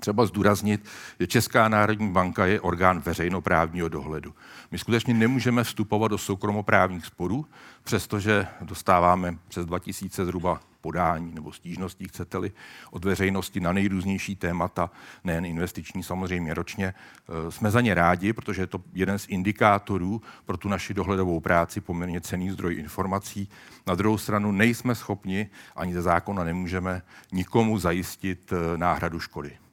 [0.00, 0.88] třeba zdůraznit,
[1.20, 4.34] že Česká národní banka je orgán veřejnoprávního dohledu.
[4.70, 7.46] My skutečně nemůžeme vstupovat do soukromoprávních sporů,
[7.82, 12.52] přestože dostáváme přes 2000 zhruba podání nebo stížností, chcete-li,
[12.90, 14.90] od veřejnosti na nejrůznější témata,
[15.24, 16.86] nejen investiční samozřejmě ročně.
[16.86, 21.40] E, jsme za ně rádi, protože je to jeden z indikátorů pro tu naši dohledovou
[21.40, 23.48] práci, poměrně cený zdroj informací.
[23.86, 29.67] Na druhou stranu nejsme schopni, ani ze zákona nemůžeme nikomu zajistit e, náhradu škody.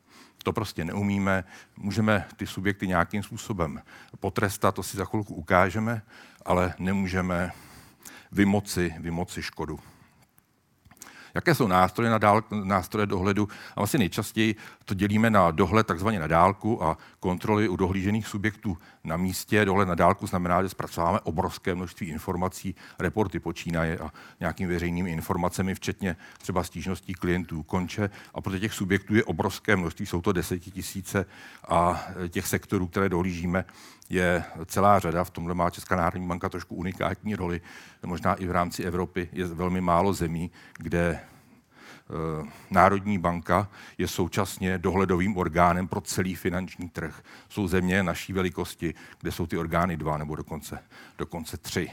[0.45, 1.43] To prostě neumíme.
[1.77, 3.81] Můžeme ty subjekty nějakým způsobem
[4.19, 6.01] potrestat, to si za chvilku ukážeme,
[6.45, 7.51] ale nemůžeme
[8.31, 9.79] vymoci, vymoci škodu.
[11.35, 13.47] Jaké jsou nástroje, na dál, nástroje dohledu?
[13.75, 18.77] A vlastně nejčastěji to dělíme na dohled takzvaně na dálku a kontroly u dohlížených subjektů
[19.03, 19.65] na místě.
[19.65, 25.75] Dohled na dálku znamená, že zpracováme obrovské množství informací, reporty počínaje a nějakými veřejnými informacemi,
[25.75, 28.09] včetně třeba stížností klientů konče.
[28.33, 31.25] A pro těch subjektů je obrovské množství, jsou to desetitisíce
[31.67, 33.65] a těch sektorů, které dohlížíme,
[34.09, 35.23] je celá řada.
[35.23, 37.61] V tomhle má Česká národní banka trošku unikátní roli.
[38.05, 44.77] Možná i v rámci Evropy je velmi málo zemí, kde eh, Národní banka je současně
[44.77, 47.21] dohledovým orgánem pro celý finanční trh.
[47.49, 50.79] Jsou země naší velikosti, kde jsou ty orgány dva nebo dokonce,
[51.17, 51.91] dokonce tři.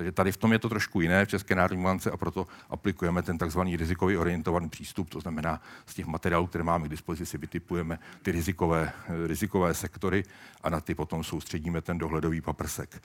[0.00, 3.22] Takže tady v tom je to trošku jiné v České národní bance a proto aplikujeme
[3.22, 7.98] ten takzvaný rizikový orientovaný přístup, to znamená z těch materiálů, které máme k dispozici, vytipujeme
[8.22, 8.92] ty rizikové,
[9.26, 10.24] rizikové sektory
[10.62, 13.02] a na ty potom soustředíme ten dohledový paprsek.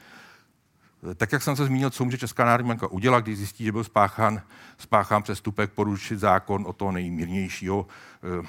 [1.16, 3.84] Tak, jak jsem se zmínil, co může Česká národní banka udělat, když zjistí, že byl
[3.84, 4.42] spáchán,
[4.78, 7.88] spáchán přestupek, porušit zákon o toho nejmírnějšího
[8.44, 8.48] eh,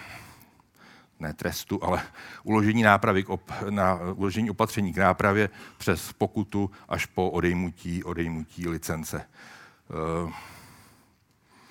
[1.21, 2.03] ne trestu, ale
[2.45, 5.49] uložení nápravy k op, na uložení opatření k nápravě
[5.79, 9.29] přes pokutu až po odejmutí, odejmutí licence.
[10.25, 10.33] Uh,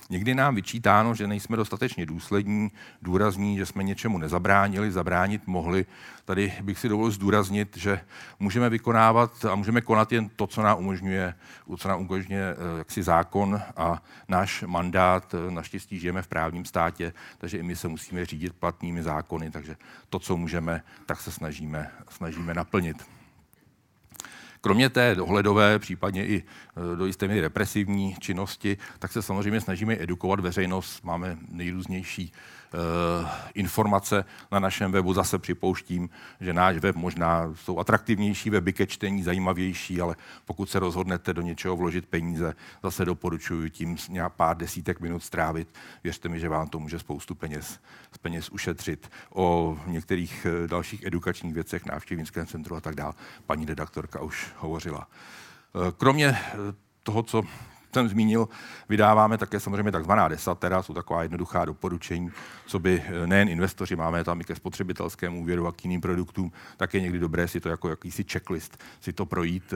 [0.09, 5.85] Někdy nám vyčítáno, že nejsme dostatečně důslední, důrazní, že jsme něčemu nezabránili, zabránit mohli.
[6.25, 7.99] Tady bych si dovolil zdůraznit, že
[8.39, 11.33] můžeme vykonávat a můžeme konat jen to, co nám umožňuje,
[11.77, 15.33] co nám umožňuje eh, jaksi zákon a náš mandát.
[15.33, 19.75] Eh, naštěstí žijeme v právním státě, takže i my se musíme řídit platnými zákony, takže
[20.09, 23.15] to, co můžeme, tak se snažíme, snažíme naplnit.
[24.65, 26.43] Kromě té dohledové, případně i
[26.93, 31.03] e, do jisté míry represivní činnosti, tak se samozřejmě snažíme edukovat veřejnost.
[31.03, 32.31] Máme nejrůznější
[32.75, 35.13] Eh, informace na našem webu.
[35.13, 36.09] Zase připouštím,
[36.41, 41.41] že náš web možná jsou atraktivnější weby ke čtení, zajímavější, ale pokud se rozhodnete do
[41.41, 45.67] něčeho vložit peníze, zase doporučuji tím nějak pár desítek minut strávit.
[46.03, 47.79] Věřte mi, že vám to může spoustu peněz,
[48.21, 49.11] peněz ušetřit.
[49.29, 53.13] O některých eh, dalších edukačních věcech, návštěvnickém centru a tak dále,
[53.45, 55.07] paní redaktorka už hovořila.
[55.07, 56.37] Eh, kromě
[57.03, 57.43] toho, co
[57.93, 58.49] jsem zmínil,
[58.89, 62.31] vydáváme také samozřejmě takzvaná desatera, jsou taková jednoduchá doporučení,
[62.65, 66.51] co by eh, nejen investoři, máme tam i ke spotřebitelskému úvěru a k jiným produktům,
[66.77, 69.73] tak je někdy dobré si to jako jakýsi checklist, si to projít.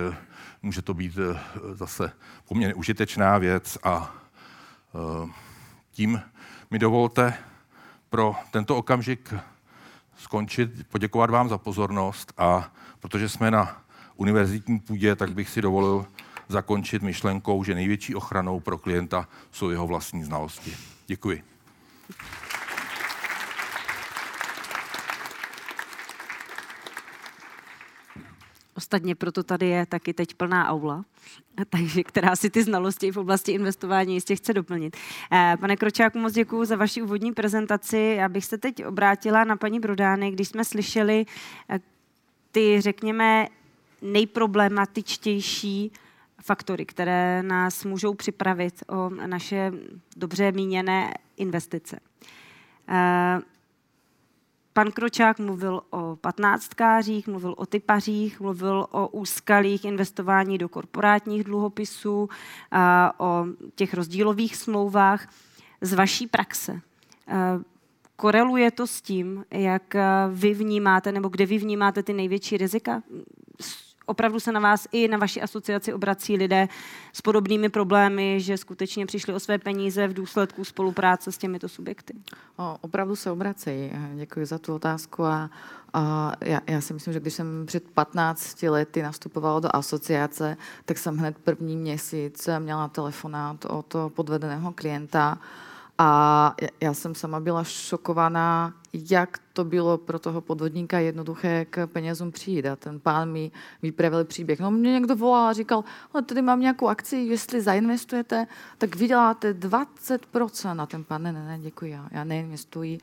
[0.62, 1.18] Může to být
[1.74, 2.12] zase
[2.48, 4.16] poměrně užitečná věc a
[5.92, 6.22] tím
[6.72, 7.34] mi dovolte
[8.10, 9.34] pro tento okamžik
[10.18, 13.82] skončit, poděkovat vám za pozornost a protože jsme na
[14.20, 16.06] univerzitní půdě, tak bych si dovolil
[16.48, 20.76] zakončit myšlenkou, že největší ochranou pro klienta jsou jeho vlastní znalosti.
[21.08, 21.44] Děkuji.
[28.76, 31.06] Ostatně proto tady je taky teď plná aula,
[31.70, 34.98] takže která si ty znalosti v oblasti investování jistě chce doplnit.
[35.32, 38.16] Eh, pane Kročáku, moc děkuji za vaši úvodní prezentaci.
[38.18, 41.26] Já bych se teď obrátila na paní Brodány, když jsme slyšeli
[41.70, 41.80] eh,
[42.52, 43.48] ty, řekněme,
[44.02, 45.92] nejproblematičtější
[46.42, 49.72] faktory, které nás můžou připravit o naše
[50.18, 52.00] dobře míněné investice.
[52.90, 53.42] Eh,
[54.74, 62.30] pan Kročák mluvil o patnáctkářích, mluvil o typařích, mluvil o úskalých investování do korporátních dluhopisů,
[62.72, 62.78] eh,
[63.18, 65.28] o těch rozdílových smlouvách.
[65.82, 66.82] Z vaší praxe
[67.28, 67.36] eh,
[68.16, 69.96] koreluje to s tím, jak
[70.32, 73.04] vy vnímáte, nebo kde vy vnímáte ty největší rizika?
[74.10, 76.68] Opravdu se na vás i na vaši asociaci obrací lidé
[77.14, 82.14] s podobnými problémy, že skutečně přišli o své peníze v důsledku spolupráce s těmito subjekty?
[82.58, 83.92] O, opravdu se obracejí.
[84.16, 85.50] Děkuji za tu otázku a
[85.94, 90.98] a já, já si myslím, že když jsem před 15 lety nastupovala do asociace, tak
[90.98, 95.38] jsem hned první měsíc měla telefonát od podvedeného klienta
[96.02, 102.32] a já jsem sama byla šokovaná, jak to bylo pro toho podvodníka jednoduché k penězům
[102.32, 102.66] přijít.
[102.66, 104.60] A ten pán mi vypravil příběh.
[104.60, 105.84] No mě někdo volal a říkal,
[106.16, 110.82] no tady mám nějakou akci, jestli zainvestujete, tak vyděláte 20%.
[110.82, 113.00] A ten pán, ne, ne, ne, děkuji, já, já neinvestuji.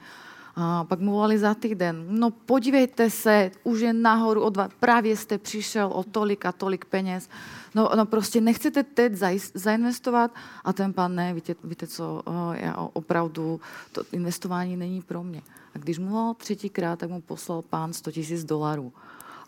[0.56, 5.16] A pak mu volali za týden, no podívejte se, už je nahoru o dva, právě
[5.16, 7.28] jste přišel o tolik a tolik peněz.
[7.74, 9.12] No, no prostě nechcete teď
[9.54, 10.30] zainvestovat
[10.64, 13.60] a ten pán ne, víte, víte co, já opravdu,
[13.92, 15.42] to investování není pro mě.
[15.74, 18.92] A když mu volal třetíkrát, tak mu poslal pán 100 tisíc dolarů.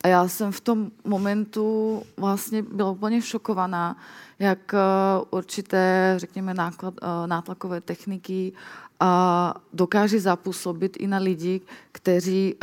[0.05, 3.97] A já jsem v tom momentu vlastně byla úplně šokovaná,
[4.39, 4.79] jak eh,
[5.31, 8.53] určité, řekněme, náklad, eh, nátlakové techniky
[9.01, 11.61] a dokáže zapůsobit i na lidi,
[11.93, 12.55] kteří,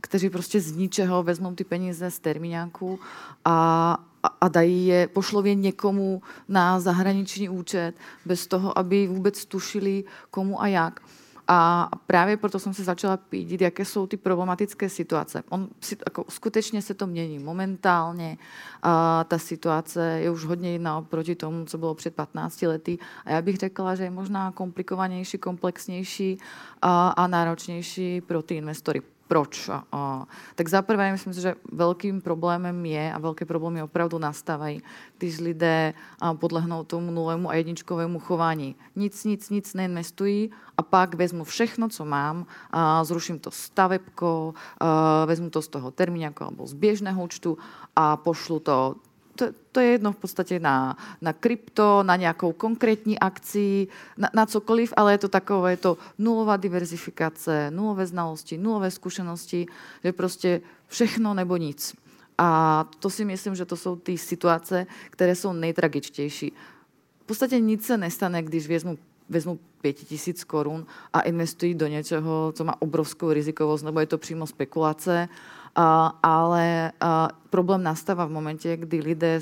[0.00, 3.00] kteří prostě z ničeho vezmou ty peníze z termíňáku
[3.44, 3.98] a,
[4.40, 7.92] a dají je, pošlou je někomu na zahraniční účet,
[8.24, 11.00] bez toho, aby vůbec tušili komu a jak.
[11.50, 15.42] A právě proto jsem se začala pídit, jaké jsou ty problematické situace.
[15.48, 15.68] On
[16.06, 18.38] jako, skutečně se to mění momentálně.
[18.82, 22.98] A ta situace je už hodně jiná oproti tomu, co bylo před 15 lety.
[23.24, 26.38] A já bych řekla, že je možná komplikovanější, komplexnější
[26.82, 29.02] a, a náročnější pro ty investory.
[29.28, 29.70] Proč?
[29.92, 34.82] A, tak za prvé, myslím si, že velkým problémem je, a velké problémy opravdu nastávají,
[35.18, 35.94] když lidé
[36.40, 38.76] podlehnou tomu nulému a jedničkovému chování.
[38.96, 45.24] Nic, nic, nic neinvestují a pak vezmu všechno, co mám, a zruším to stavebko, a
[45.24, 47.58] vezmu to z toho termíňaku alebo z běžného účtu
[47.96, 48.94] a pošlu to
[49.38, 54.46] to, to je jedno v podstatě na, na krypto, na nějakou konkrétní akci, na, na
[54.46, 59.66] cokoliv, ale je to takové, je to nulová diverzifikace, nulové znalosti, nulové zkušenosti,
[60.04, 61.94] že prostě všechno nebo nic.
[62.38, 66.52] A to si myslím, že to jsou ty situace, které jsou nejtragičtější.
[67.22, 68.98] V podstatě nic se nestane, když vezmu
[69.28, 74.46] vezmu 5000 korun a investují do něčeho, co má obrovskou rizikovost, nebo je to přímo
[74.46, 75.28] spekulace
[76.22, 76.92] ale
[77.50, 79.40] problém nastává v momente, kdy lidé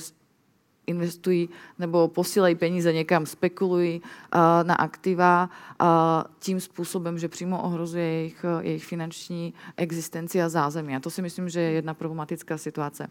[0.87, 5.87] investují nebo posílají peníze někam, spekulují uh, na aktiva uh,
[6.38, 10.96] tím způsobem, že přímo ohrozuje jejich, jejich finanční existenci a zázemí.
[10.96, 13.09] A to si myslím, že je jedna problematická situace.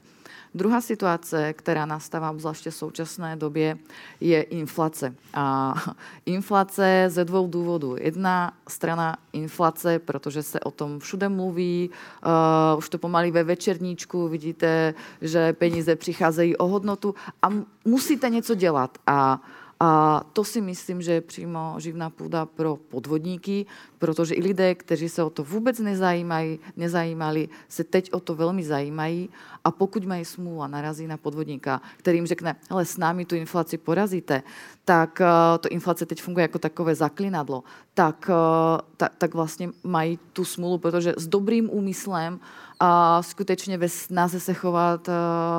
[0.55, 3.77] Druhá situace, která nastává obzvláště v současné době,
[4.19, 5.15] je inflace.
[5.33, 5.73] A
[6.25, 7.95] inflace ze dvou důvodů.
[7.99, 11.89] Jedna strana inflace, protože se o tom všude mluví,
[12.25, 17.49] uh, už to pomalí ve večerníčku vidíte, že peníze přicházejí o hodnotu a
[17.85, 18.97] musíte něco dělat.
[19.07, 19.41] A
[19.79, 23.65] a to si myslím, že je přímo živná půda pro podvodníky,
[23.99, 28.63] protože i lidé, kteří se o to vůbec nezajímají, nezajímali, se teď o to velmi
[28.63, 29.29] zajímají
[29.63, 33.35] a pokud mají smůlu a narazí na podvodníka, který jim řekne, ale s námi tu
[33.35, 34.43] inflaci porazíte,
[34.85, 40.19] tak uh, to inflace teď funguje jako takové zaklinadlo, tak, uh, ta, tak vlastně mají
[40.33, 42.39] tu smůlu, protože s dobrým úmyslem
[42.79, 45.13] a skutečně ve snaze se chovat uh,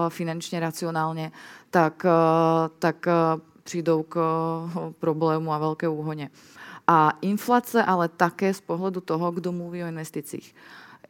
[0.09, 1.33] finančně racionálně,
[1.71, 6.31] tak, uh, tak uh, přijdou k eh, problému a velké úhoně.
[6.87, 10.55] A inflace ale také z pohledu toho, kdo mluví o investicích.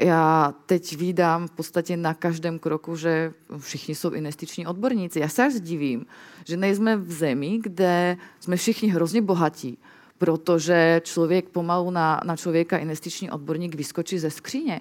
[0.01, 5.21] Já teď vídám v podstatě na každém kroku, že všichni jsou investiční odborníci.
[5.21, 6.07] Já se až divím,
[6.45, 9.79] že nejsme v zemi, kde jsme všichni hrozně bohatí,
[10.19, 14.81] protože člověk pomalu na, na člověka investiční odborník vyskočí ze skříně.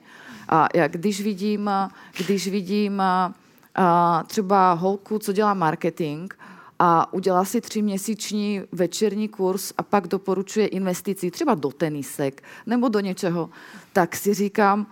[0.49, 1.69] A já když vidím,
[2.17, 3.33] když vidím a,
[4.27, 6.33] třeba holku, co dělá marketing,
[6.79, 12.99] a udělá si třiměsíční večerní kurz a pak doporučuje investici třeba do tenisek nebo do
[12.99, 13.49] něčeho,
[13.93, 14.87] tak si říkám,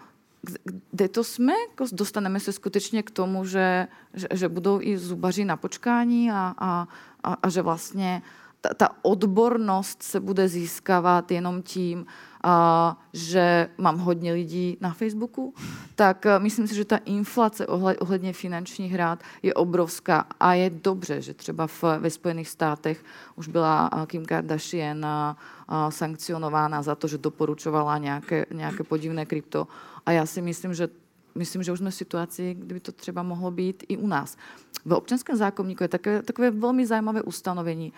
[0.91, 1.53] kde to jsme?
[1.91, 6.87] Dostaneme se skutečně k tomu, že, že, že budou i zubaři na počkání a, a,
[7.23, 8.21] a, a že vlastně
[8.63, 12.05] ta, ta odbornost se bude získávat jenom tím,
[12.43, 15.53] a, že mám hodně lidí na Facebooku,
[15.95, 21.21] tak a, myslím si, že ta inflace ohledně finančních hrát je obrovská a je dobře,
[21.21, 23.03] že třeba v, ve Spojených státech
[23.35, 29.67] už byla Kim Kardashian a, a sankcionována za to, že doporučovala nějaké, nějaké podivné krypto.
[30.05, 30.87] A já si myslím, že
[31.35, 34.37] myslím, že už jsme v situaci, kdyby to třeba mohlo být i u nás.
[34.85, 37.93] V občanském zákonníku je takové, takové velmi zajímavé ustanovení,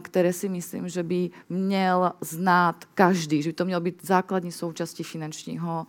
[0.00, 5.02] které si myslím, že by měl znát každý, že by to mělo být základní součástí
[5.02, 5.86] finančního,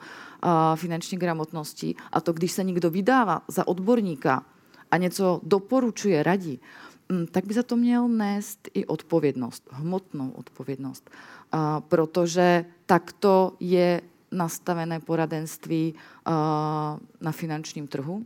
[0.76, 1.96] finanční gramotnosti.
[2.12, 4.46] A to, když se někdo vydává za odborníka
[4.92, 6.60] a něco doporučuje, radí,
[7.10, 11.10] mm, tak by za to měl nést i odpovědnost, hmotnou odpovědnost.
[11.80, 15.94] Protože takto je nastavené poradenství
[17.22, 18.26] na finančním trhu.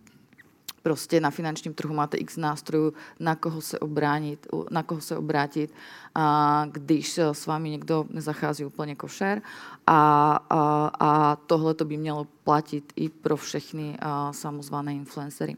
[0.84, 5.74] Prostě na finančním trhu máte x nástrojů, na koho se obránit, na koho se obrátit,
[6.16, 9.42] a když s vámi někdo nezachází úplně košer.
[9.88, 15.56] A, a, a tohle to by mělo platit i pro všechny a, samozvané influencery.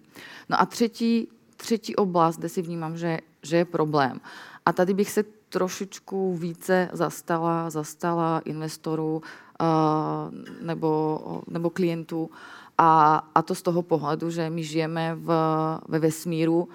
[0.49, 1.27] No a třetí,
[1.57, 4.21] třetí oblast, kde si vnímám, že, že je problém.
[4.65, 9.21] A tady bych se trošičku více zastala, zastala investorů
[10.61, 12.29] nebo, nebo klientů.
[12.77, 15.27] A, a to z toho pohledu, že my žijeme v,
[15.87, 16.69] ve vesmíru,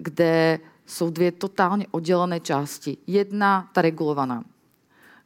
[0.00, 2.96] kde jsou dvě totálně oddělené části.
[3.06, 4.44] Jedna, ta regulovaná,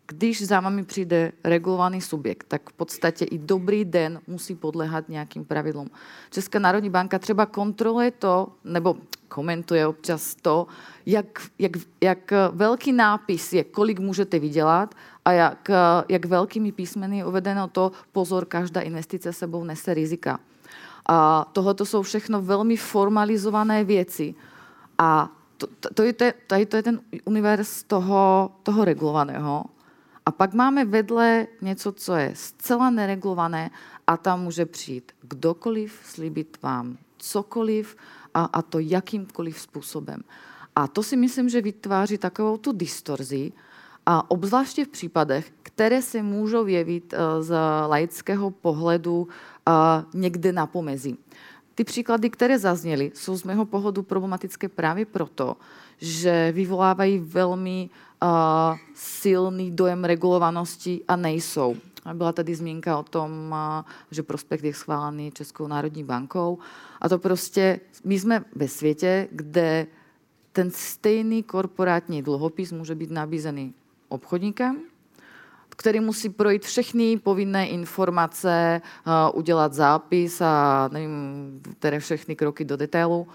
[0.07, 5.45] když za vami přijde regulovaný subjekt, tak v podstatě i dobrý den musí podléhat nějakým
[5.45, 5.91] pravidlům.
[6.31, 8.97] Česká národní banka třeba kontroluje to, nebo
[9.29, 10.67] komentuje občas to,
[11.07, 14.95] jak, jak, jak velký nápis je, kolik můžete vydělat
[15.25, 15.71] a jak,
[16.09, 20.41] jak velkými písmeny je uvedeno to, pozor, každá investice sebou nese rizika.
[21.09, 24.35] A tohle jsou všechno velmi formalizované věci.
[24.99, 29.65] A to, to, to, je, tady to je ten univerz toho, toho regulovaného.
[30.27, 33.71] A pak máme vedle něco, co je zcela neregulované
[34.07, 37.97] a tam může přijít kdokoliv, slíbit vám cokoliv
[38.35, 40.23] a, a to jakýmkoliv způsobem.
[40.77, 43.53] A to si myslím, že vytváří takovou tu distorzi,
[44.07, 49.73] a obzvláště v případech, které se můžou jevit eh, z laického pohledu eh,
[50.15, 51.19] někde na pomezí.
[51.75, 55.57] Ty příklady, které zazněly, jsou z mého pohledu problematické právě proto,
[55.99, 57.91] že vyvolávají velmi
[58.23, 58.29] uh,
[58.95, 61.77] silný dojem regulovanosti a nejsou.
[62.15, 63.55] Byla tady zmínka o tom,
[64.11, 66.59] že prospekt je schválený Českou národní bankou.
[67.01, 69.87] A to prostě, my jsme ve světě, kde
[70.53, 73.75] ten stejný korporátní dluhopis může být nabízený
[74.13, 74.81] obchodníkem,
[75.69, 81.13] který musí projít všechny povinné informace, uh, udělat zápis a nevím,
[81.79, 83.29] které všechny kroky do detailu.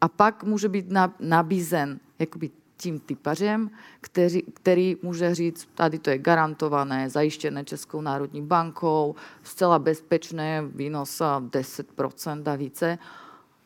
[0.00, 0.86] A pak může být
[1.20, 8.42] nabízen jakoby tím typařem, který, který může říct, tady to je garantované, zajištěné Českou národní
[8.42, 12.98] bankou, zcela bezpečné, výnos 10% a více.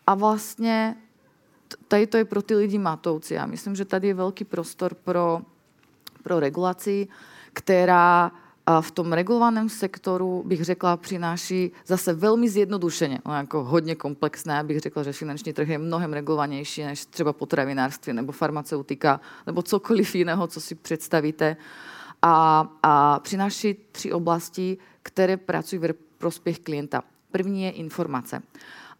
[0.07, 0.97] A vlastně
[1.89, 3.34] tady to je pro ty lidi matoucí.
[3.34, 5.41] Já myslím, že tady je velký prostor pro,
[6.27, 7.09] pro regulaci,
[7.53, 8.33] která
[8.81, 14.81] v tom regulovaném sektoru bych řekla přináší zase velmi zjednodušeně, no jako hodně komplexné, bych
[14.81, 20.47] řekla, že finanční trh je mnohem regulovanější než třeba potravinářství nebo farmaceutika nebo cokoliv jiného,
[20.47, 21.57] co si představíte.
[22.22, 27.03] A, a přináší tři oblasti, které pracují v prospěch klienta.
[27.31, 28.43] První je informace.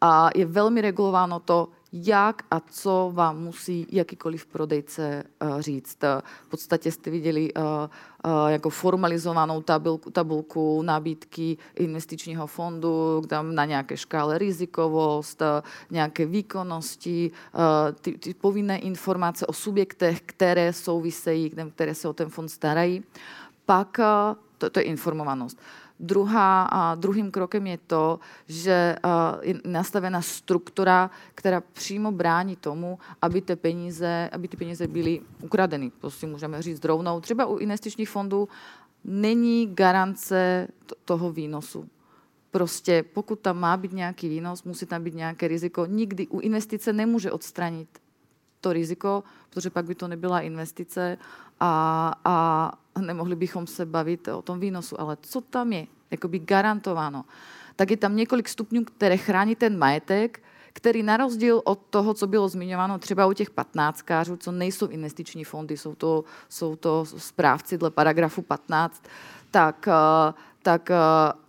[0.01, 1.69] A je velmi regulováno to,
[2.05, 5.99] jak a co vám musí jakýkoliv prodejce uh, říct.
[6.47, 13.65] V podstatě jste viděli uh, uh, jako formalizovanou tabulku, tabulku nabídky investičního fondu, tam na
[13.65, 15.47] nějaké škále rizikovost, uh,
[15.91, 17.61] nějaké výkonnosti, uh,
[18.01, 23.05] ty, ty povinné informace o subjektech, které souvisejí, které se o ten fond starají.
[23.67, 25.59] Pak uh, to, to je informovanost.
[26.01, 28.97] Druhá, a druhým krokem je to, že
[29.43, 35.91] je nastavená struktura, která přímo brání tomu, aby ty peníze, aby ty peníze byly ukradeny.
[36.01, 37.21] To si můžeme říct rovnou.
[37.21, 38.49] Třeba u investičních fondů
[39.05, 40.69] není garance
[41.05, 41.89] toho výnosu.
[42.51, 45.87] Prostě pokud tam má být nějaký výnos, musí tam být nějaké riziko.
[45.87, 47.89] Nikdy u investice nemůže odstranit
[48.61, 51.19] to riziko, protože pak by to nebyla investice
[51.61, 55.01] a, a nemohli bychom se bavit o tom výnosu.
[55.01, 57.25] Ale co tam je jakoby garantováno,
[57.77, 60.43] tak je tam několik stupňů, které chrání ten majetek,
[60.73, 65.45] který na rozdíl od toho, co bylo zmiňováno třeba u těch patnáctkářů, co nejsou investiční
[65.45, 69.05] fondy, jsou to, jsou to správci dle paragrafu 15,
[69.51, 70.97] tak, eh, tak eh,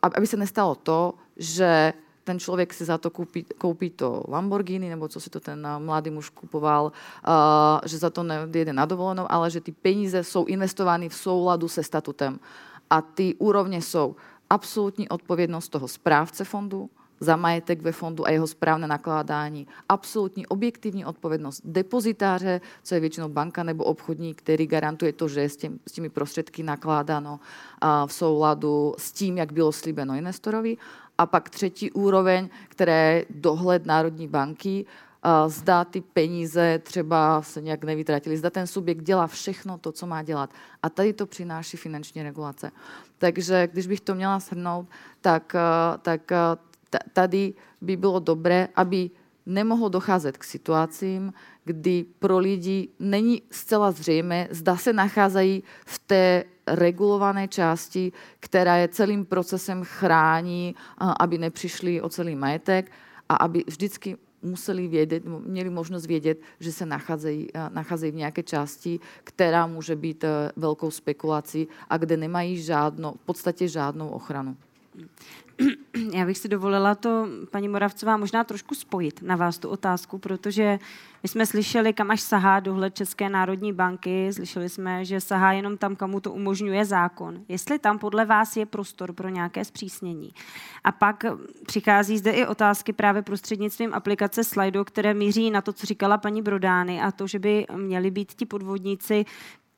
[0.01, 1.93] aby se nestalo to, že
[2.27, 5.79] ten člověk si za to koupí, koupí to Lamborghini, nebo co si to ten eh,
[5.79, 10.45] mladý muž kupoval, uh, že za to nejde na dovolenou, ale že ty peníze jsou
[10.45, 12.39] investovány v souladu se statutem.
[12.89, 14.15] A ty úrovně jsou
[14.49, 19.67] absolutní odpovědnost toho správce fondu, za majetek ve fondu a jeho správné nakládání.
[19.89, 25.49] Absolutní objektivní odpovědnost depozitáře, co je většinou banka nebo obchodník, který garantuje to, že je
[25.49, 27.39] s, tím, s těmi prostředky nakládáno
[28.05, 30.77] v souladu s tím, jak bylo slíbeno investorovi.
[31.17, 34.85] A pak třetí úroveň, které je dohled Národní banky,
[35.47, 40.23] zda ty peníze třeba se nějak nevytratily, zda ten subjekt dělá všechno to, co má
[40.23, 40.49] dělat.
[40.83, 42.71] A tady to přináší finanční regulace.
[43.17, 44.87] Takže když bych to měla shrnout,
[45.21, 45.55] tak,
[46.01, 46.31] tak
[47.13, 49.09] tady by bylo dobré, aby
[49.45, 51.33] nemohlo docházet k situacím,
[51.67, 58.87] kdy pro lidi není zcela zřejmé, zda se nacházejí v té regulované části, která je
[58.87, 60.75] celým procesem chrání,
[61.19, 62.91] aby nepřišli o celý majetek
[63.29, 68.99] a aby vždycky museli vědět, měli možnost vědět, že se nacházejí, nacházejí v nějaké části,
[69.23, 74.57] která může být e, velkou spekulací a kde nemají žádnou, v podstatě žádnou ochranu.
[76.13, 80.79] Já bych si dovolila to, paní Moravcová, možná trošku spojit na vás tu otázku, protože
[81.23, 85.77] my jsme slyšeli, kam až sahá dohled České národní banky, slyšeli jsme, že sahá jenom
[85.77, 87.39] tam, kamu to umožňuje zákon.
[87.47, 90.33] Jestli tam podle vás je prostor pro nějaké zpřísnění.
[90.83, 91.25] A pak
[91.65, 96.41] přichází zde i otázky právě prostřednictvím aplikace Slido, které míří na to, co říkala paní
[96.41, 99.25] Brodány a to, že by měli být ti podvodníci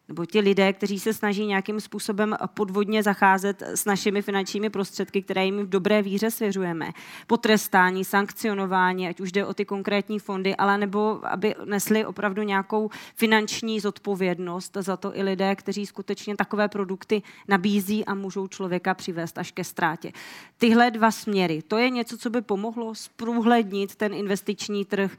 [0.10, 5.46] nebo ti lidé, kteří se snaží nějakým způsobem podvodně zacházet s našimi finančními prostředky, které
[5.46, 6.92] jim v dobré víře svěřujeme,
[7.28, 12.90] potrestání, sankcionování, ať už jde o ty konkrétní fondy, ale nebo aby nesli opravdu nějakou
[13.16, 19.38] finanční zodpovědnost za to i lidé, kteří skutečně takové produkty nabízí a můžou člověka přivést
[19.38, 20.12] až ke ztrátě.
[20.58, 25.12] Tyhle dva směry, to je něco, co by pomohlo zprůhlednit ten investiční trh,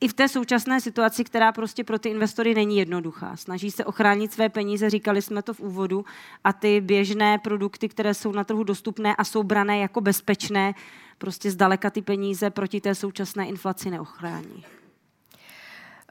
[0.00, 3.36] i v té současné situaci, která prostě pro ty investory není jednoduchá.
[3.36, 6.04] Snaží se ochránit své peníze, říkali jsme to v úvodu,
[6.44, 10.74] a ty běžné produkty, které jsou na trhu dostupné a jsou brané jako bezpečné,
[11.18, 14.64] prostě zdaleka ty peníze proti té současné inflaci neochrání.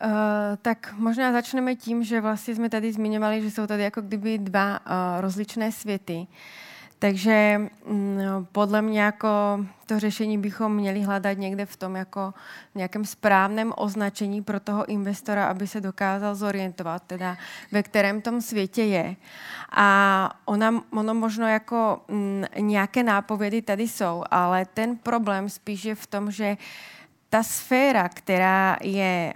[0.03, 0.11] Uh,
[0.61, 4.79] tak možná začneme tím, že vlastně jsme tady zmiňovali, že jsou tady jako kdyby dva
[4.79, 6.27] uh, rozličné světy.
[6.29, 6.35] Uh,
[6.99, 8.19] takže mm,
[8.51, 9.29] podle mě jako
[9.85, 12.33] to řešení bychom měli hledat někde v tom jako
[12.75, 17.37] nějakém správném označení pro toho investora, aby se dokázal zorientovat, teda
[17.71, 19.15] ve kterém tom světě je.
[19.71, 25.95] A ona, ono možno jako mm, nějaké nápovědy tady jsou, ale ten problém spíš je
[25.95, 26.57] v tom, že
[27.29, 29.33] ta sféra, která je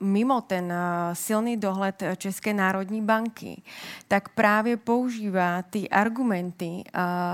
[0.00, 0.72] mimo ten
[1.12, 3.62] silný dohled České národní banky,
[4.08, 6.84] tak právě používá ty argumenty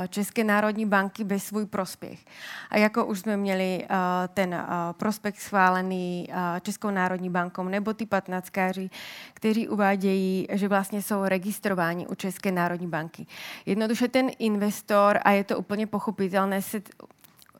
[0.09, 2.19] České národní banky ve svůj prospěch.
[2.71, 3.87] A jako už jsme měli
[4.35, 6.29] ten prospekt schválený
[6.63, 8.91] Českou národní bankou, nebo ty patnackáři,
[9.35, 13.27] kteří uvádějí, že vlastně jsou registrováni u České národní banky.
[13.67, 16.83] Jednoduše ten investor, a je to úplně pochopitelné, se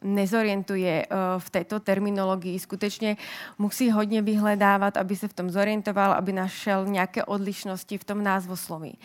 [0.03, 2.59] nezorientuje uh, v této terminologii.
[2.59, 3.17] Skutečně
[3.59, 8.99] musí hodně vyhledávat, aby se v tom zorientoval, aby našel nějaké odlišnosti v tom názvosloví.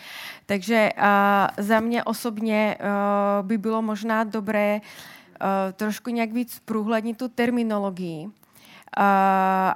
[0.45, 1.03] Takže uh,
[1.65, 4.81] za mě osobně uh, by bylo možná dobré
[5.73, 8.29] trošku nějak víc průhlednit tu terminologii,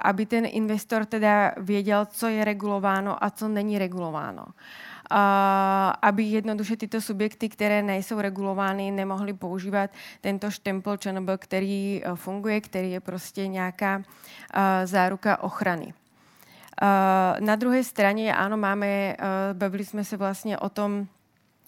[0.02, 4.44] aby ten investor teda věděl, co je regulováno a co není regulováno
[6.02, 9.90] aby jednoduše tyto subjekty, které nejsou regulovány, nemohly používat
[10.20, 15.94] tento štempel ČNB, který eh, funguje, který je prostě nějaká eh, záruka ochrany.
[16.82, 19.16] Eh, na druhé straně, ano, máme,
[19.52, 21.06] bavili jsme se vlastně o tom,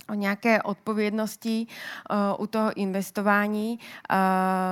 [0.09, 1.67] o nějaké odpovědnosti
[2.11, 4.17] uh, u toho investování, uh,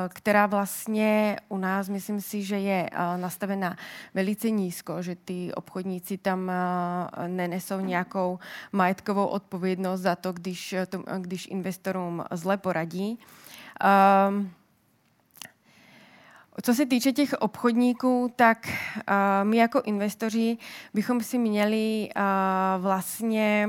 [0.09, 3.77] která vlastně u nás, myslím si, že je uh, nastavená
[4.15, 6.51] velice nízko, že ty obchodníci tam
[7.27, 8.39] nenesou nějakou
[8.73, 13.19] majetkovou odpovědnost za to, když, to, když investorům zle poradí.
[13.85, 14.47] Uh,
[16.63, 20.59] co se týče těch obchodníků, tak uh, my jako investoři
[20.95, 23.69] bychom si měli uh, vlastně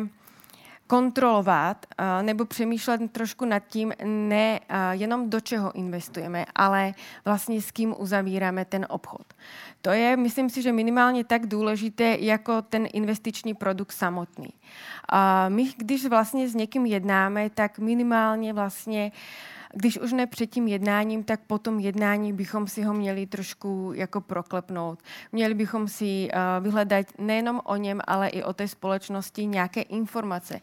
[0.87, 6.93] kontrolovat uh, nebo přemýšlet trošku nad tím, ne uh, jenom do čeho investujeme, ale
[7.25, 9.33] vlastně s kým uzavíráme ten obchod.
[9.81, 14.49] To je, myslím si, že minimálně tak důležité jako ten investiční produkt samotný.
[15.49, 20.67] My, když vlastně s někým jednáme, tak minimálně vlastně uh, když už ne před tím
[20.67, 24.99] jednáním, tak po tom jednání bychom si ho měli trošku jako proklepnout.
[25.31, 30.59] Měli bychom si uh, vyhledat nejenom o něm, ale i o té společnosti nějaké informace.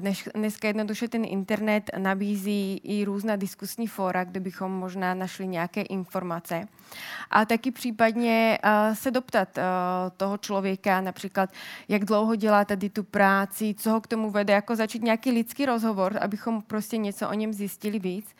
[0.00, 5.82] Dnes, dneska jednoduše ten internet nabízí i různá diskusní fóra, kde bychom možná našli nějaké
[5.82, 6.68] informace.
[7.30, 9.62] A taky případně uh, se doptat uh,
[10.16, 11.50] toho člověka, například,
[11.88, 15.66] jak dlouho dělá tady tu práci, co ho k tomu vede, jako začít nějaký lidský
[15.66, 18.34] rozhovor, abychom prostě něco o něm zjistili víc.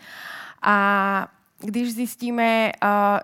[0.63, 1.29] A
[1.61, 2.73] když zjistíme,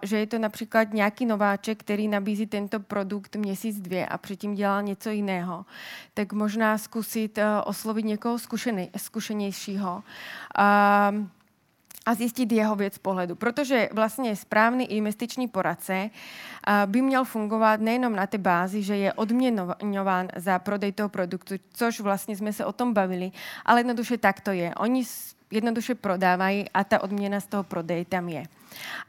[0.03, 4.83] že je to například nějaký nováček, který nabízí tento produkt měsíc, dvě a předtím dělal
[4.83, 5.67] něco jiného,
[6.15, 8.39] tak možná zkusit oslovit někoho
[8.97, 10.03] zkušenějšího
[12.07, 13.35] a zjistit jeho věc pohledu.
[13.35, 16.11] Protože vlastně správný investiční poradce
[16.87, 22.01] by měl fungovat nejenom na té bázi, že je odměňován za prodej toho produktu, což
[22.01, 23.33] vlastně jsme se o tom bavili,
[23.65, 24.75] ale jednoduše tak to je.
[24.75, 25.05] Oni
[25.55, 28.45] jednoduše prodávají a ta odměna z toho prodeje tam je.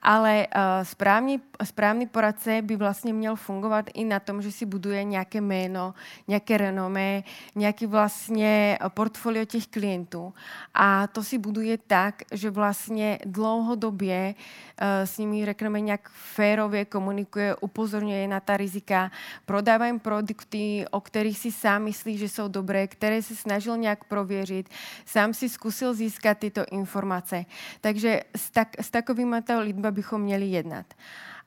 [0.02, 5.04] Ale uh, správný, správný poradce by vlastně měl fungovat i na tom, že si buduje
[5.04, 5.94] nějaké jméno,
[6.28, 7.24] nějaké renomé,
[7.56, 10.34] nějaký vlastně portfolio těch klientů.
[10.74, 17.56] A to si buduje tak, že vlastně dlouhodobě uh, s nimi, řekneme, nějak férově komunikuje,
[17.56, 19.12] upozorňuje na ta rizika,
[19.46, 24.04] prodává jim produkty, o kterých si sám myslí, že jsou dobré, které se snažil nějak
[24.04, 24.70] prověřit,
[25.06, 27.46] sám si zkusil získat tyto informace.
[27.82, 30.86] Takže s, tak, s takovými lidmi bychom měli jednat.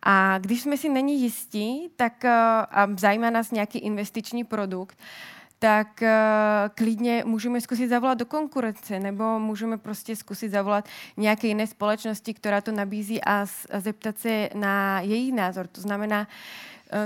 [0.02, 2.30] A když jsme si není jistí, tak eh,
[2.70, 4.98] a zajímá nás nějaký investiční produkt,
[5.58, 6.08] tak uh,
[6.74, 12.60] klidně můžeme zkusit zavolat do konkurence, nebo můžeme prostě zkusit zavolat nějaké jiné společnosti, která
[12.60, 15.66] to nabízí a, a zeptat se na její názor.
[15.66, 16.28] To znamená,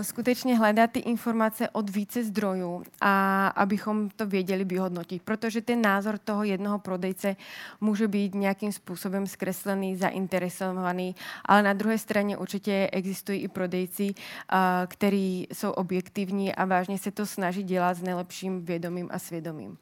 [0.03, 6.19] skutečně hledat ty informace od více zdrojů a abychom to věděli vyhodnotit, protože ten názor
[6.19, 7.37] toho jednoho prodejce
[7.81, 11.15] může být nějakým způsobem zkreslený, zainteresovaný,
[11.45, 14.57] ale na druhé straně určitě existují i prodejci, eh,
[14.87, 19.79] kteří jsou objektivní a vážně se to snaží dělat s nejlepším vědomím a svědomím.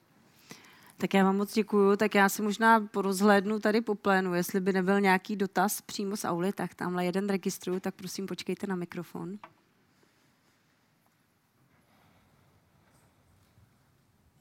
[0.97, 1.97] Tak já vám moc děkuju.
[1.97, 6.25] Tak já si možná porozhlédnu tady po plénu, jestli by nebyl nějaký dotaz přímo z
[6.25, 9.39] auly, tak tamhle jeden registruju, tak prosím počkejte na mikrofon.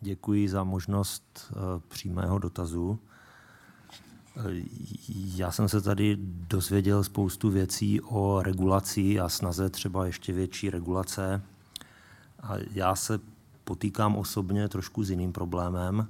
[0.01, 2.99] Děkuji za možnost uh, přímého dotazu.
[4.37, 4.63] Eh,
[5.35, 11.41] já jsem se tady dozvěděl spoustu věcí o regulaci a snaze třeba ještě větší regulace.
[12.43, 13.19] A já se
[13.63, 16.07] potýkám osobně trošku s jiným problémem.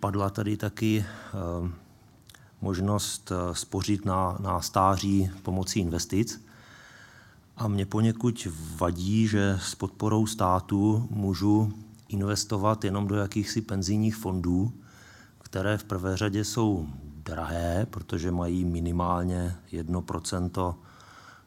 [0.00, 1.04] Padla tady taky
[1.60, 1.68] uh,
[2.60, 6.46] možnost spořit na, na stáří pomocí investic.
[7.56, 11.72] A mě poněkud vadí, že s podporou státu můžu
[12.14, 14.72] investovat jenom do jakýchsi penzijních fondů,
[15.38, 16.86] které v prvé řadě jsou
[17.24, 20.74] drahé, protože mají minimálně 1%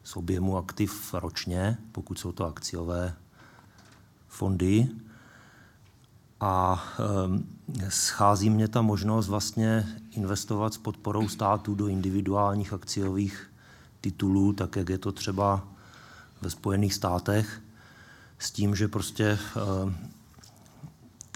[0.02, 3.14] z objemu aktiv ročně, pokud jsou to akciové
[4.28, 4.88] fondy.
[6.40, 6.84] A
[7.78, 13.50] e, schází mě ta možnost vlastně investovat s podporou státu do individuálních akciových
[14.00, 15.68] titulů, tak jak je to třeba
[16.42, 17.60] ve Spojených státech,
[18.38, 19.38] s tím, že prostě e,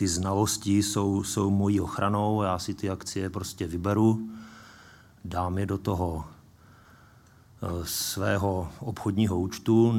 [0.02, 4.30] ty znalosti jsou, jsou mojí ochranou, já si ty akcie prostě vyberu,
[5.24, 6.24] dám je do toho
[7.62, 9.94] eh, svého obchodního účtu.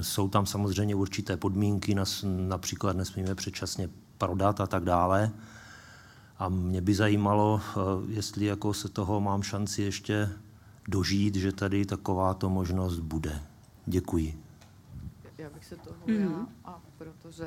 [0.00, 3.88] Jsou tam samozřejmě určité podmínky, například nesmíme předčasně
[4.18, 5.30] prodat a tak dále.
[6.38, 10.30] A mě by zajímalo, eh, jestli jako se toho mám šanci ještě
[10.88, 13.42] dožít, že tady takováto možnost bude.
[13.86, 14.38] Děkuji.
[15.38, 16.46] Já bych se toho mm.
[16.64, 17.46] a protože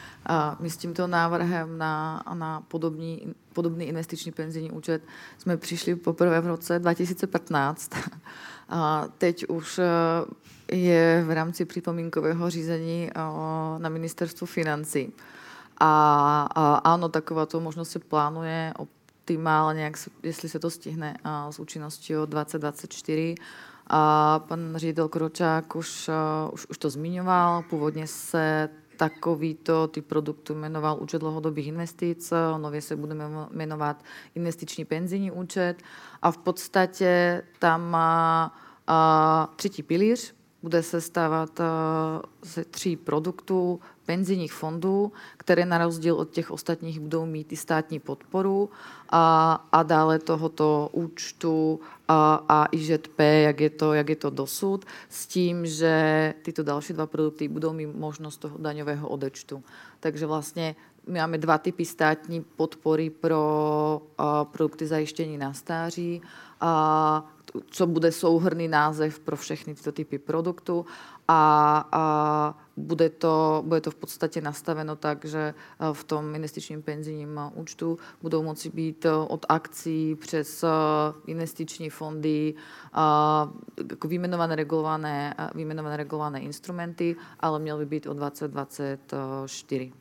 [0.60, 5.02] my s tímto návrhem na, na podobný, podobný investiční penzijní účet
[5.38, 7.90] jsme přišli poprvé v roce 2015.
[8.68, 9.84] A teď už e,
[10.76, 13.12] je v rámci připomínkového řízení e,
[13.78, 15.12] na ministerstvu financí.
[15.80, 21.16] A, a ano, takováto možnost se plánuje optimálně, jak jestli se to stihne
[21.50, 23.34] s účinností od 2024.
[23.86, 26.12] A pan ředitel Kročák už, e,
[26.52, 27.62] už, už to zmiňoval.
[27.62, 33.14] Původně se takovýto typ produktu jmenoval účet dlhodobých investic, nově se bude
[33.50, 35.74] jmenovat investiční penzijní účet
[36.22, 38.52] a v podstatě tam má
[39.56, 41.60] třetí pilíř, bude se stávat
[42.42, 47.98] ze tří produktů penzijních fondů, které na rozdíl od těch ostatních budou mít i státní
[47.98, 48.70] podporu
[49.10, 54.84] a, a dále tohoto účtu a, a IŽP, jak je, to, jak je to dosud,
[55.08, 59.62] s tím, že tyto další dva produkty budou mít možnost toho daňového odečtu.
[60.00, 60.76] Takže vlastně
[61.06, 66.22] my máme dva typy státní podpory pro a, produkty zajištění na stáří,
[66.60, 67.26] a,
[67.70, 70.86] co bude souhrný název pro všechny tyto typy produktů
[71.28, 75.54] a, a bude, to, bude to v podstatě nastaveno tak, že eh,
[75.92, 80.64] v tom investičním penzijním eh, účtu budou moci být eh, od akcí přes
[81.26, 82.54] investiční fondy
[83.90, 89.92] jako vyjmenované regulované, vyjmenované regulované instrumenty, ale měl by být od 2024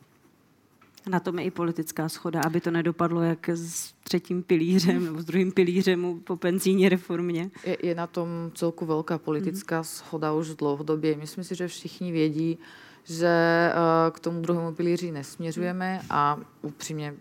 [1.10, 5.26] na tom je i politická schoda, aby to nedopadlo jak s třetím pilířem nebo s
[5.26, 7.51] druhým pilířem po penzijní reformě.
[7.66, 9.84] Je, je na tom celku velká politická mm.
[9.84, 11.18] schoda už dlouhodobě.
[11.18, 12.58] Myslím si, že všichni vědí,
[13.03, 17.14] že uh, k tomu druhému pilíři nesměřujeme a upřímně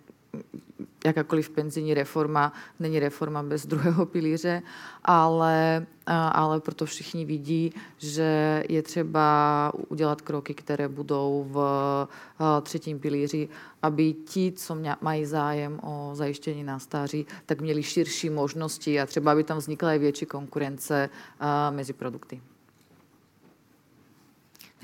[1.05, 4.63] jakákoliv penzijní reforma není reforma bez druhého pilíře,
[5.05, 12.09] ale, ale proto všichni vidí, že je třeba udělat kroky, které budou v
[12.63, 13.49] třetím pilíři,
[13.83, 19.33] aby ti, co mají zájem o zajištění na stáří, tak měli širší možnosti a třeba
[19.33, 21.11] aby tam vznikla i větší konkurence
[21.71, 22.41] mezi produkty.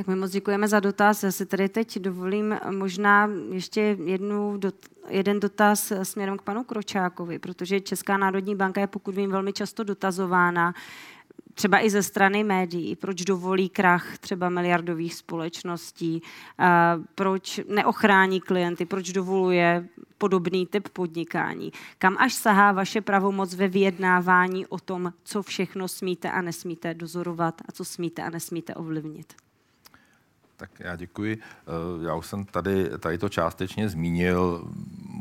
[0.01, 1.22] Tak my moc děkujeme za dotaz.
[1.22, 4.74] Já si tady teď dovolím možná ještě jednu dot,
[5.09, 9.84] jeden dotaz směrem k panu Kročákovi, protože Česká národní banka je, pokud vím, velmi často
[9.84, 10.74] dotazována,
[11.55, 16.22] třeba i ze strany médií, proč dovolí krach třeba miliardových společností,
[17.14, 19.88] proč neochrání klienty, proč dovoluje
[20.18, 21.72] podobný typ podnikání.
[21.98, 27.62] Kam až sahá vaše pravomoc ve vyjednávání o tom, co všechno smíte a nesmíte dozorovat
[27.68, 29.34] a co smíte a nesmíte ovlivnit?
[30.61, 31.38] Tak já děkuji.
[31.40, 34.64] Eh, já už jsem tady, tady to částečně zmínil.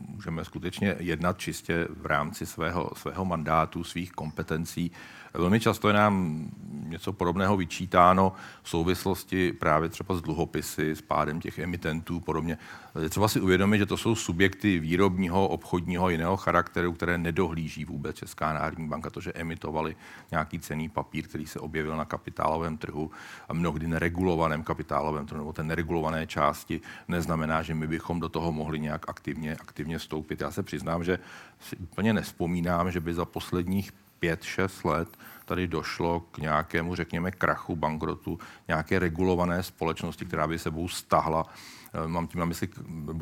[0.08, 4.92] Můžeme skutečně jednat čistě v rámci svého, svého mandátu, svých kompetencí.
[5.34, 6.46] Velmi často je nám
[6.90, 12.58] něco podobného vyčítáno v souvislosti právě třeba s dluhopisy, s pádem těch emitentů podobně.
[13.02, 18.16] Je třeba si uvědomit, že to jsou subjekty výrobního, obchodního jiného charakteru, které nedohlíží vůbec
[18.16, 19.96] Česká národní banka, to, že emitovali
[20.32, 23.12] nějaký cený papír, který se objevil na kapitálovém trhu
[23.50, 28.52] a mnohdy neregulovaném kapitálovém trhu, nebo té neregulované části, neznamená, že my bychom do toho
[28.52, 30.42] mohli nějak aktivně, aktivně vstoupit.
[30.42, 31.20] Já se přiznám, že
[31.60, 35.10] si úplně nespomínám, že by za posledních pět, šest let
[35.50, 41.46] tady došlo k nějakému, řekněme, krachu, bankrotu nějaké regulované společnosti, která by sebou stahla
[41.94, 42.70] eh, mám tím na mysli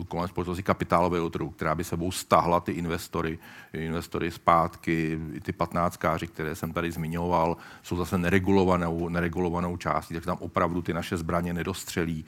[0.08, 3.40] kolem společnosti kapitálového trhu, která by sebou stahla ty investory,
[3.74, 10.38] investory zpátky, ty patnáctkáři, které jsem tady zmiňoval, jsou zase neregulovanou, neregulovanou částí, tak tam
[10.40, 12.26] opravdu ty naše zbraně nedostřelí.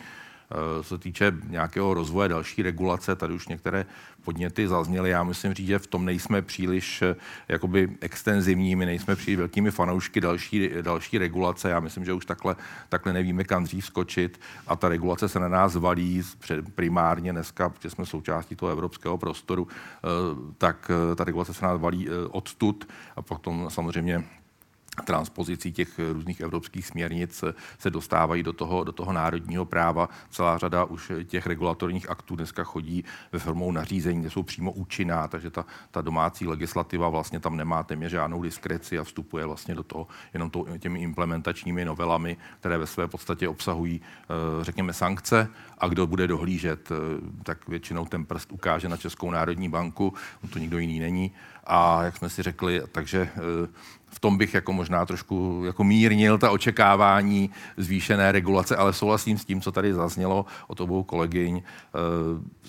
[0.51, 3.85] Eh, co se týče nějakého rozvoje další regulace, tady už některé
[4.21, 5.09] podněty zazněly.
[5.09, 7.15] Já musím říct, že v tom nejsme příliš eh,
[7.47, 11.69] jakoby extenzivní, my nejsme příliš velkými fanoušky další, další regulace.
[11.69, 12.55] Já myslím, že už takhle,
[12.89, 16.23] takhle nevíme, kam dřív skočit a ta regulace se na nás valí
[16.75, 20.07] primárně dneska, protože jsme součástí toho evropského prostoru, eh,
[20.57, 24.23] tak ta regulace se na nás valí odtud a potom samozřejmě
[25.05, 27.43] transpozicí těch různých evropských směrnic
[27.79, 30.09] se dostávají do toho, do toho národního práva.
[30.29, 35.27] Celá řada už těch regulatorních aktů dneska chodí ve formou nařízení, kde jsou přímo účinná,
[35.27, 39.83] takže ta, ta domácí legislativa vlastně tam nemá téměř žádnou diskreci a vstupuje vlastně do
[39.83, 45.87] toho jenom to, těmi implementačními novelami, které ve své podstatě obsahují, eh, řekněme, sankce a
[45.87, 46.95] kdo bude dohlížet, eh,
[47.43, 50.13] tak většinou ten prst ukáže na Českou národní banku,
[50.49, 51.31] to nikdo jiný není.
[51.63, 53.67] A jak jsme si řekli, takže eh,
[54.09, 59.45] v tom bych jako možná trošku jako mírnil ta očekávání zvýšené regulace, ale souhlasím s
[59.45, 61.57] tím, co tady zaznělo od obou kolegyň.
[61.57, 61.61] E,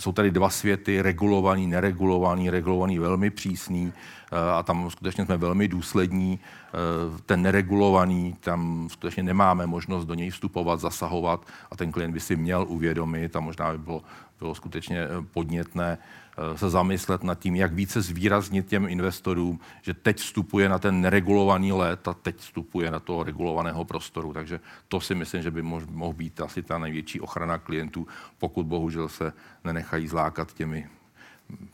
[0.01, 3.93] jsou tady dva světy, regulovaný, neregulovaný, regulovaný velmi přísný
[4.32, 6.38] e, a tam skutečně jsme velmi důslední.
[6.38, 12.20] E, ten neregulovaný, tam skutečně nemáme možnost do něj vstupovat, zasahovat a ten klient by
[12.20, 14.03] si měl uvědomit a možná by bylo,
[14.38, 15.99] bylo skutečně podnětné
[16.30, 21.01] Eh, se zamyslet nad tím, jak více zvýraznit těm investorům, že teď vstupuje na ten
[21.01, 24.32] neregulovaný let a teď vstupuje na toho regulovaného prostoru.
[24.32, 28.07] Takže to si myslím, že by mohl být asi ta největší ochrana klientů,
[28.38, 29.32] pokud bohužel se
[29.64, 30.88] nenechají zlákat těmi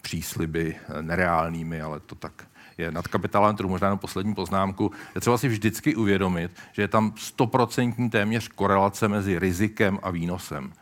[0.03, 2.47] přísliby eh, nereálnými, ale to tak
[2.79, 3.69] je nad kapitálovém trhu.
[3.69, 4.91] Možná jenom poslední poznámku.
[5.15, 10.73] Je třeba si vždycky uvědomit, že je tam stoprocentní téměř korelace mezi rizikem a výnosem.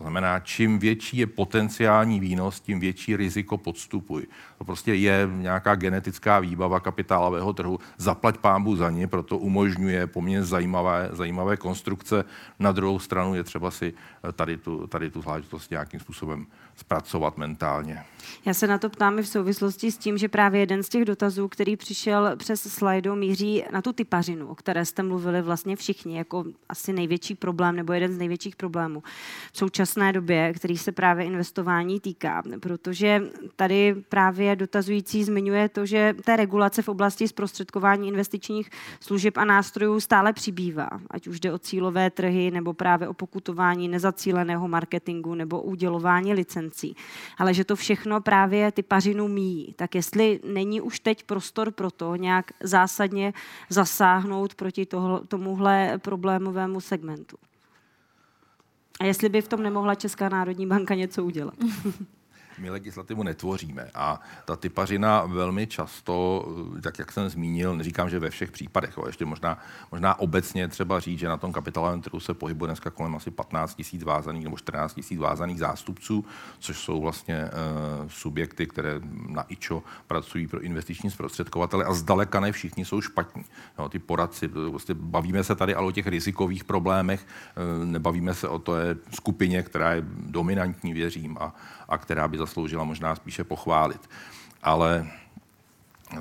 [0.00, 4.26] To znamená, čím větší je potenciální výnos, tím větší riziko podstupuj.
[4.58, 7.78] To prostě je nějaká genetická výbava kapitálového trhu.
[7.96, 12.24] Zaplať pámbu za ně, proto umožňuje poměrně zajímavé, zajímavé konstrukce.
[12.58, 13.94] Na druhou stranu je třeba si
[14.32, 16.46] tady tu, tady tu záležitost nějakým způsobem
[16.80, 18.04] zpracovat mentálně.
[18.44, 21.04] Já se na to ptám i v souvislosti s tím, že právě jeden z těch
[21.04, 26.18] dotazů, který přišel přes slajdu, míří na tu typařinu, o které jste mluvili vlastně všichni,
[26.18, 29.02] jako asi největší problém nebo jeden z největších problémů
[29.52, 33.22] v současné době, který se právě investování týká, protože
[33.56, 38.70] tady právě dotazující zmiňuje to, že té regulace v oblasti zprostředkování investičních
[39.00, 43.88] služeb a nástrojů stále přibývá, ať už jde o cílové trhy nebo právě o pokutování
[43.88, 46.69] nezacíleného marketingu nebo udělování licencí.
[47.38, 49.74] Ale že to všechno právě ty pařinu míjí.
[49.76, 53.32] Tak jestli není už teď prostor pro to nějak zásadně
[53.68, 57.36] zasáhnout proti toho, tomuhle problémovému segmentu.
[59.00, 61.54] A jestli by v tom nemohla Česká národní banka něco udělat.
[62.60, 66.46] my legislativu netvoříme a ta typařina velmi často,
[66.82, 69.58] tak jak jsem zmínil, neříkám, že ve všech případech, ale ještě možná,
[69.92, 73.74] možná obecně třeba říct, že na tom kapitálovém trhu se pohybuje dneska kolem asi 15
[73.74, 76.24] tisíc vázaných nebo 14 tisíc vázaných zástupců,
[76.58, 82.52] což jsou vlastně uh, subjekty, které na IČO pracují pro investiční zprostředkovatele a zdaleka ne
[82.52, 83.44] všichni jsou špatní.
[83.78, 87.26] Jo, ty poradci, vlastně bavíme se tady ale o těch rizikových problémech,
[87.80, 91.54] uh, nebavíme se o té skupině, která je dominantní, věřím, a,
[91.88, 94.10] a která by zasloužila možná spíše pochválit.
[94.62, 95.06] Ale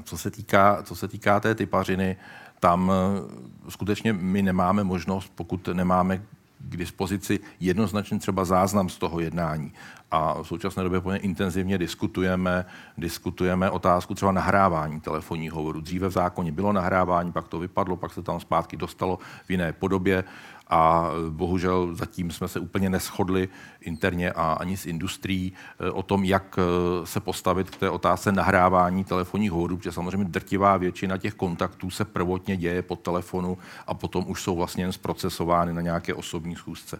[0.03, 2.17] co se týká, co se týká té typařiny,
[2.59, 6.21] tam eh, skutečně my nemáme možnost, pokud nemáme
[6.59, 9.73] k dispozici jednoznačně třeba záznam z toho jednání.
[10.11, 12.65] A v současné době poměrně intenzivně diskutujeme,
[12.97, 15.81] diskutujeme otázku třeba nahrávání telefonních hovorů.
[15.81, 19.73] Dříve v zákoně bylo nahrávání, pak to vypadlo, pak se tam zpátky dostalo v jiné
[19.73, 20.23] podobě
[20.69, 23.49] a bohužel zatím jsme se úplně neschodli
[23.81, 28.31] interně a ani s industrií eh, o tom, jak eh, se postavit k té otázce
[28.31, 33.57] nahrávání telefonních hovorů, protože samozřejmě drtivá většina těch kontaktů se prvotně děje po telefonu
[33.87, 36.99] a potom už jsou vlastně jen zprocesovány na nějaké osobní schůzce.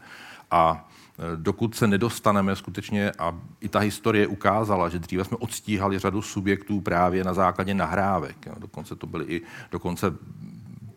[0.51, 0.89] A
[1.19, 6.21] eh, dokud se nedostaneme skutečně, a i ta historie ukázala, že dříve jsme odstíhali řadu
[6.21, 8.47] subjektů právě na základě nahrávek.
[8.57, 9.41] Dokonce to byly i
[9.71, 10.13] dokonce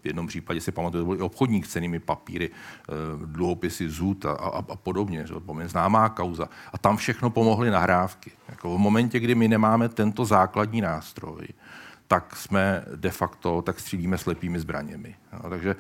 [0.03, 2.51] v jednom případě si pamatuju, to byl i obchodník cenými papíry,
[3.25, 5.35] dluhopisy ZUT a, a, a podobně, že?
[5.35, 6.49] poměrně známá kauza.
[6.73, 8.31] A tam všechno pomohly nahrávky.
[8.49, 11.49] Jako v momentě, kdy my nemáme tento základní nástroj,
[12.13, 15.15] tak jsme de facto, tak střílíme slepými zbraněmi.
[15.33, 15.77] No, takže e,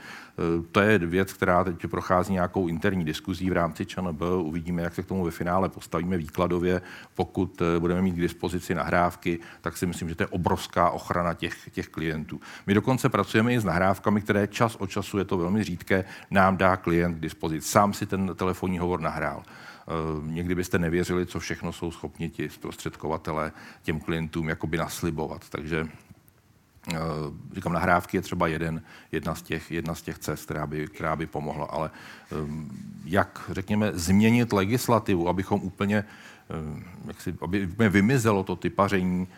[0.72, 4.22] to je věc, která teď prochází nějakou interní diskuzí v rámci ČNB.
[4.40, 6.82] Uvidíme, jak se k tomu ve finále postavíme výkladově.
[7.14, 11.34] Pokud e, budeme mít k dispozici nahrávky, tak si myslím, že to je obrovská ochrana
[11.34, 12.40] těch, těch klientů.
[12.66, 16.56] My dokonce pracujeme i s nahrávkami, které čas od času, je to velmi řídké, nám
[16.56, 17.68] dá klient k dispozici.
[17.68, 19.42] Sám si ten telefonní hovor nahrál.
[19.42, 19.92] E,
[20.32, 23.52] někdy byste nevěřili, co všechno jsou schopni ti zprostředkovatele
[23.82, 25.48] těm klientům jakoby naslibovat.
[25.48, 25.88] Takže
[27.54, 31.16] říkám, nahrávky je třeba jeden, jedna, z těch, jedna z těch cest, která by, která
[31.16, 31.90] by pomohla, ale
[32.32, 32.70] ehm,
[33.04, 36.04] jak, řekněme, změnit legislativu, abychom úplně,
[36.50, 39.28] ehm, jak si, aby úplně vymizelo to typaření,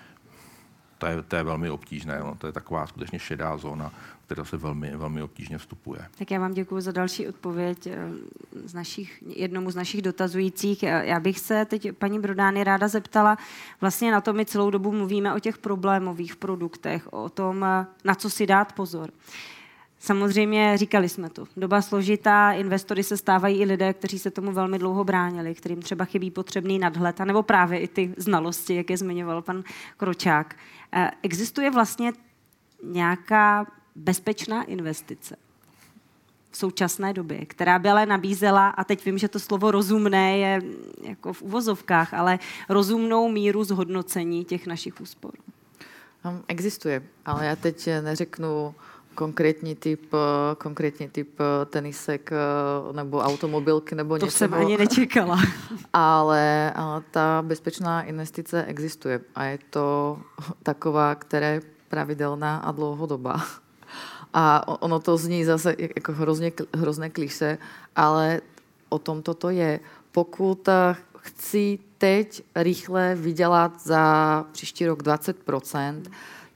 [1.04, 2.18] to je, to je velmi obtížné.
[2.20, 3.92] No, to je taková skutečně šedá zóna,
[4.26, 6.00] která se velmi, velmi obtížně vstupuje.
[6.18, 8.08] Tak já vám děkuji za další odpověď eh,
[8.64, 10.82] z našich, jednomu z našich dotazujících.
[10.82, 13.38] Eh, já bych se teď paní Brodány ráda zeptala,
[13.80, 18.14] vlastně na to my celou dobu mluvíme o těch problémových produktech, o tom, eh, na
[18.14, 19.10] co si dát pozor.
[20.04, 21.44] Samozřejmě říkali jsme to.
[21.56, 26.04] Doba složitá, investory se stávají i lidé, kteří se tomu velmi dlouho bránili, kterým třeba
[26.04, 29.64] chybí potřebný nadhled, nebo právě i ty znalosti, jak je zmiňoval pan
[29.96, 30.56] Kročák.
[31.22, 32.12] Existuje vlastně
[32.82, 35.36] nějaká bezpečná investice
[36.50, 40.62] v současné době, která by ale nabízela, a teď vím, že to slovo rozumné je
[41.02, 42.38] jako v uvozovkách, ale
[42.68, 45.32] rozumnou míru zhodnocení těch našich úspor.
[46.48, 48.74] Existuje, ale já teď neřeknu
[49.14, 50.12] konkrétní typ,
[50.58, 52.30] konkrétní typ tenisek
[52.92, 54.38] nebo automobilky nebo to něčeho.
[54.38, 55.38] jsem ani nečekala.
[55.92, 60.18] ale, ale ta bezpečná investice existuje a je to
[60.62, 63.44] taková, která je pravidelná a dlouhodobá.
[64.34, 67.58] A ono to zní zase jako hrozně, hrozné kliše,
[67.96, 68.40] ale
[68.88, 69.80] o tom toto je.
[70.12, 76.02] Pokud eh, chci teď rychle vydělat za příští rok 20%,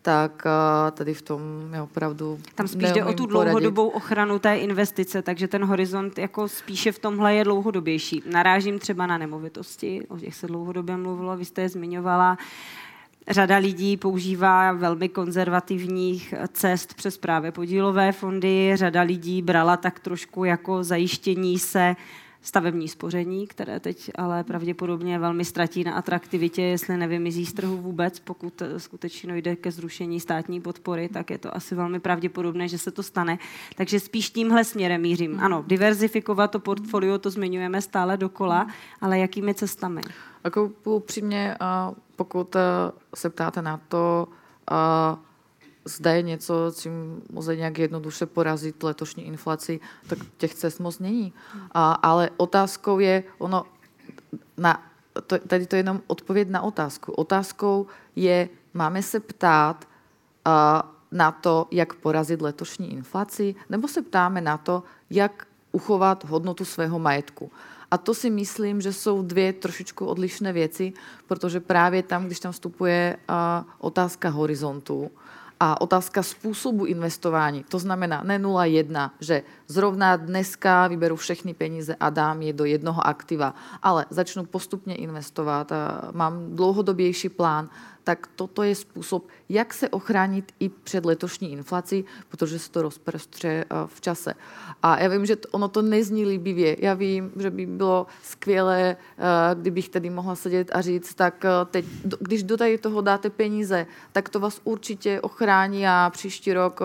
[0.02, 1.40] tak eh, tady v tom
[1.74, 4.04] je opravdu Tam spíš jde o tu dlouhodobou poradit.
[4.04, 8.22] ochranu té investice, takže ten horizont jako spíše v tomhle je dlouhodobější.
[8.30, 12.38] Narážím třeba na nemovitosti, o těch se dlouhodobě mluvilo, vy jste je zmiňovala.
[13.30, 18.72] Řada lidí používá velmi konzervativních cest přes právě podílové fondy.
[18.74, 21.96] Řada lidí brala tak trošku jako zajištění se
[22.42, 28.20] stavební spoření, které teď ale pravděpodobně velmi ztratí na atraktivitě, jestli nevymizí z trhu vůbec,
[28.20, 32.90] pokud skutečně jde ke zrušení státní podpory, tak je to asi velmi pravděpodobné, že se
[32.90, 33.38] to stane.
[33.76, 35.40] Takže spíš tímhle směrem mířím.
[35.40, 38.66] Ano, diverzifikovat to portfolio, to zmiňujeme stále dokola,
[39.00, 40.00] ale jakými cestami?
[40.44, 41.56] Jako upřímně,
[42.16, 42.60] pokud e,
[43.14, 44.28] se ptáte na to,
[45.88, 51.32] zda je něco, čím lze nějak jednoduše porazit letošní inflaci, tak těch cest moc není.
[51.72, 53.64] A, ale otázkou je, ono,
[54.56, 54.82] na,
[55.26, 57.12] to, tady to je jenom odpověď na otázku.
[57.12, 57.86] Otázkou
[58.16, 59.88] je, máme se ptát
[60.44, 66.64] a, na to, jak porazit letošní inflaci, nebo se ptáme na to, jak uchovat hodnotu
[66.64, 67.50] svého majetku.
[67.90, 70.92] A to si myslím, že jsou dvě trošičku odlišné věci,
[71.26, 73.34] protože právě tam, když tam vstupuje uh,
[73.78, 75.10] otázka horizontu,
[75.60, 82.10] a otázka způsobu investování, to znamená ne 0,1, že zrovna dneska vyberu všechny peníze a
[82.10, 85.72] dám je do jednoho aktiva, ale začnu postupně investovat,
[86.12, 87.68] mám dlouhodobější plán,
[88.08, 93.48] tak toto je způsob, jak se ochránit i před letošní inflací, protože se to rozprostře
[93.48, 94.34] eh, v čase.
[94.82, 96.76] A já vím, že ono to nezní líbivě.
[96.78, 101.48] Já vím, že by bylo skvělé, eh, kdybych tady mohla sedět a říct, tak eh,
[101.70, 101.84] teď,
[102.20, 106.80] když do tady toho dáte peníze, tak to vás určitě ochrání a příští rok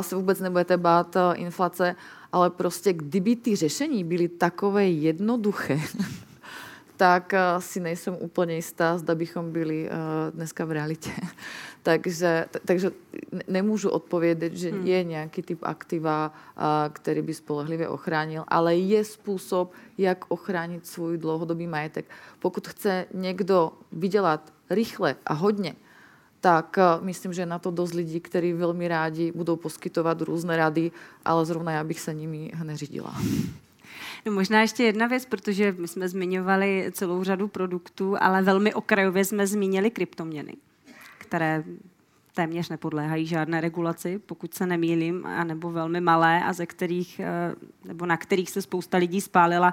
[0.00, 1.96] se vůbec nebudete bát inflace.
[2.32, 5.80] Ale prostě kdyby ty řešení byly takové jednoduché,
[6.96, 11.10] tak uh, si nejsem úplně jistá, zda bychom byli uh, dneska v realitě.
[11.82, 12.90] takže, takže
[13.48, 14.86] nemůžu odpovědět, že hmm.
[14.86, 21.18] je nějaký typ aktiva, uh, který by spolehlivě ochránil, ale je způsob, jak ochránit svůj
[21.18, 22.04] dlouhodobý majetek.
[22.38, 25.74] Pokud chce někdo vydělat rychle a hodně,
[26.40, 30.90] tak myslím, že na to dost lidí, kteří velmi rádi budou poskytovat různé rady,
[31.24, 33.14] ale zrovna já bych se nimi neřídila.
[34.26, 39.24] No možná ještě jedna věc, protože my jsme zmiňovali celou řadu produktů, ale velmi okrajově
[39.24, 40.56] jsme zmínili kryptoměny,
[41.18, 41.64] které
[42.34, 47.54] téměř nepodléhají žádné regulaci, pokud se nemýlím, anebo velmi malé a ze kterých, eh,
[47.84, 49.72] nebo na kterých se spousta lidí spálila.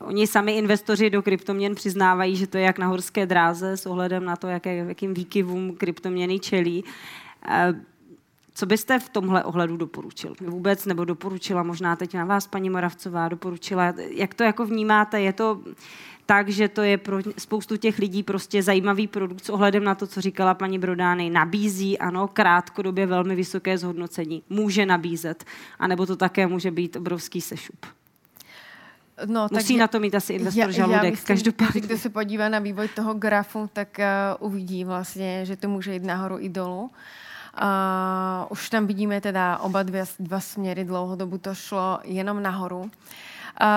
[0.00, 4.24] Oni sami investoři do kryptoměn přiznávají, že to je jak na horské dráze s ohledem
[4.24, 6.84] na to, jaké, jakým výkyvům kryptoměny čelí.
[8.62, 10.34] Co byste v tomhle ohledu doporučil?
[10.40, 15.20] Vůbec nebo doporučila možná teď na vás, paní Moravcová, doporučila, jak to jako vnímáte?
[15.20, 15.60] Je to
[16.26, 20.06] tak, že to je pro spoustu těch lidí prostě zajímavý produkt s ohledem na to,
[20.06, 21.30] co říkala paní Brodány.
[21.30, 24.42] Nabízí, ano, krátkodobě velmi vysoké zhodnocení.
[24.50, 25.44] Může nabízet.
[25.78, 27.86] A nebo to také může být obrovský sešup.
[29.26, 31.80] No, Musí tak na to mít asi investor já, žaludek, já myslím, každopádně.
[31.80, 33.98] Kdo se podívá na vývoj toho grafu, tak
[34.38, 36.82] uh, uvidí vlastně, že to může jít nahoru i dolů.
[36.82, 36.90] Uh,
[38.48, 42.90] už tam vidíme teda oba dva, dva směry, dlouhodobu to šlo jenom nahoru.
[43.60, 43.68] Uh,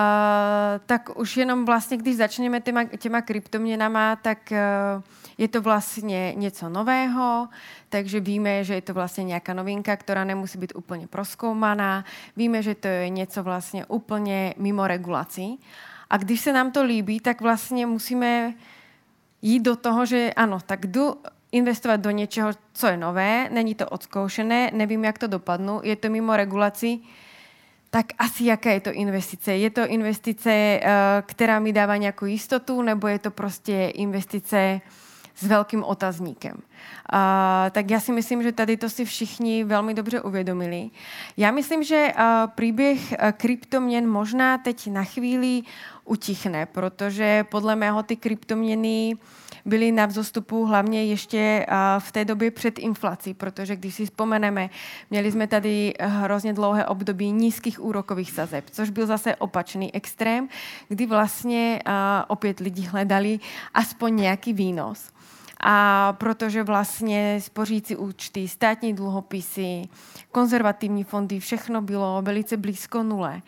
[0.86, 5.02] tak už jenom vlastně, když začneme těma, těma kryptoměnama, tak uh,
[5.38, 7.48] je to vlastně něco nového,
[7.88, 12.04] takže víme, že je to vlastně nějaká novinka, která nemusí být úplně proskoumaná.
[12.36, 15.60] Víme, že to je něco vlastně úplně mimo regulací.
[16.10, 18.54] A když se nám to líbí, tak vlastně musíme
[19.42, 21.16] jít do toho, že ano, tak jdu
[21.56, 26.10] investovat do něčeho, co je nové, není to odzkoušené, nevím, jak to dopadnu, je to
[26.10, 26.98] mimo regulaci,
[27.90, 29.56] tak asi jaká je to investice?
[29.56, 30.80] Je to investice, eh,
[31.26, 34.80] která mi dává nějakou jistotu, nebo je to prostě investice
[35.34, 36.62] s velkým otazníkem?
[37.70, 40.90] Tak já si myslím, že tady to si všichni velmi dobře uvědomili.
[41.36, 42.22] Já myslím, že uh,
[42.54, 45.62] příběh uh, kryptoměn možná teď na chvíli
[46.04, 49.16] utichne, protože podle mého ty kryptoměny
[49.66, 51.66] byly na vzostupu hlavně ještě
[51.98, 54.70] v té době před inflací, protože když si vzpomeneme,
[55.10, 60.48] měli jsme tady hrozně dlouhé období nízkých úrokových sazeb, což byl zase opačný extrém,
[60.88, 61.82] kdy vlastně
[62.28, 63.40] opět lidi hledali
[63.74, 65.15] aspoň nějaký výnos
[65.60, 69.82] a protože vlastně spořící účty, státní dluhopisy,
[70.32, 73.42] konzervativní fondy, všechno bylo velice blízko nule.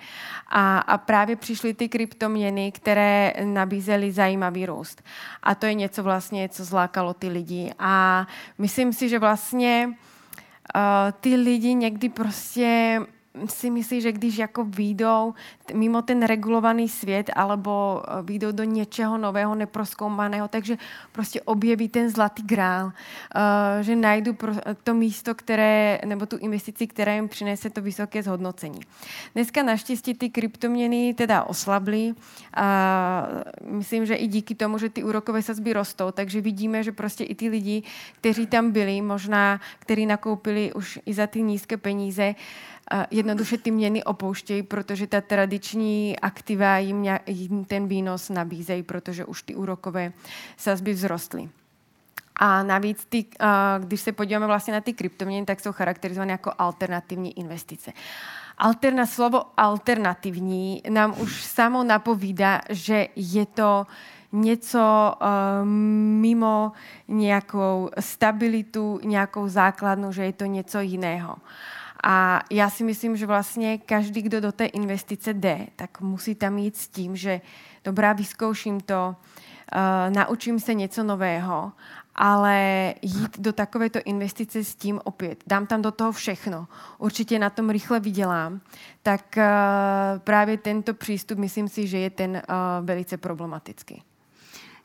[0.48, 5.02] A, a právě přišly ty kryptoměny, které nabízely zajímavý růst.
[5.42, 7.72] A to je něco vlastně, co zlákalo ty lidi.
[7.78, 8.26] A
[8.58, 10.82] myslím si, že vlastně uh,
[11.20, 13.00] ty lidi někdy prostě
[13.46, 15.34] si myslí, že když jako výjdou
[15.74, 20.78] mimo ten regulovaný svět alebo eh, výjdou do něčeho nového, neproskoumaného, takže
[21.12, 22.92] prostě objeví ten zlatý grál, uh,
[23.80, 28.80] že najdu pro, to místo, které, nebo tu investici, která jim přinese to vysoké zhodnocení.
[29.34, 32.14] Dneska naštěstí ty kryptoměny teda oslably
[32.54, 33.28] a
[33.62, 37.34] myslím, že i díky tomu, že ty úrokové sazby rostou, takže vidíme, že prostě i
[37.34, 37.82] ty lidi,
[38.20, 42.34] kteří tam byli, možná, kteří nakoupili už i za ty nízké peníze,
[43.10, 49.42] jednoduše ty měny opouštějí, protože ta tradiční aktiva jim, jim ten výnos nabízejí, protože už
[49.42, 50.12] ty úrokové
[50.56, 51.48] sazby vzrostly.
[52.36, 53.24] A navíc, ty,
[53.78, 57.92] když se podíváme vlastně na ty kryptoměny, tak jsou charakterizované jako alternativní investice.
[58.58, 63.86] Alterna, slovo alternativní nám už samo napovídá, že je to
[64.32, 65.14] něco
[66.20, 66.72] mimo
[67.08, 71.36] nějakou stabilitu, nějakou základnu, že je to něco jiného.
[72.10, 76.58] A já si myslím, že vlastně každý, kdo do té investice jde, tak musí tam
[76.58, 77.40] jít s tím, že
[77.84, 79.16] dobrá, vyzkouším to,
[79.74, 81.72] uh, naučím se něco nového,
[82.14, 87.50] ale jít do takovéto investice s tím opět, dám tam do toho všechno, určitě na
[87.50, 88.60] tom rychle vydělám,
[89.02, 89.42] tak uh,
[90.18, 94.02] právě tento přístup, myslím si, že je ten uh, velice problematický.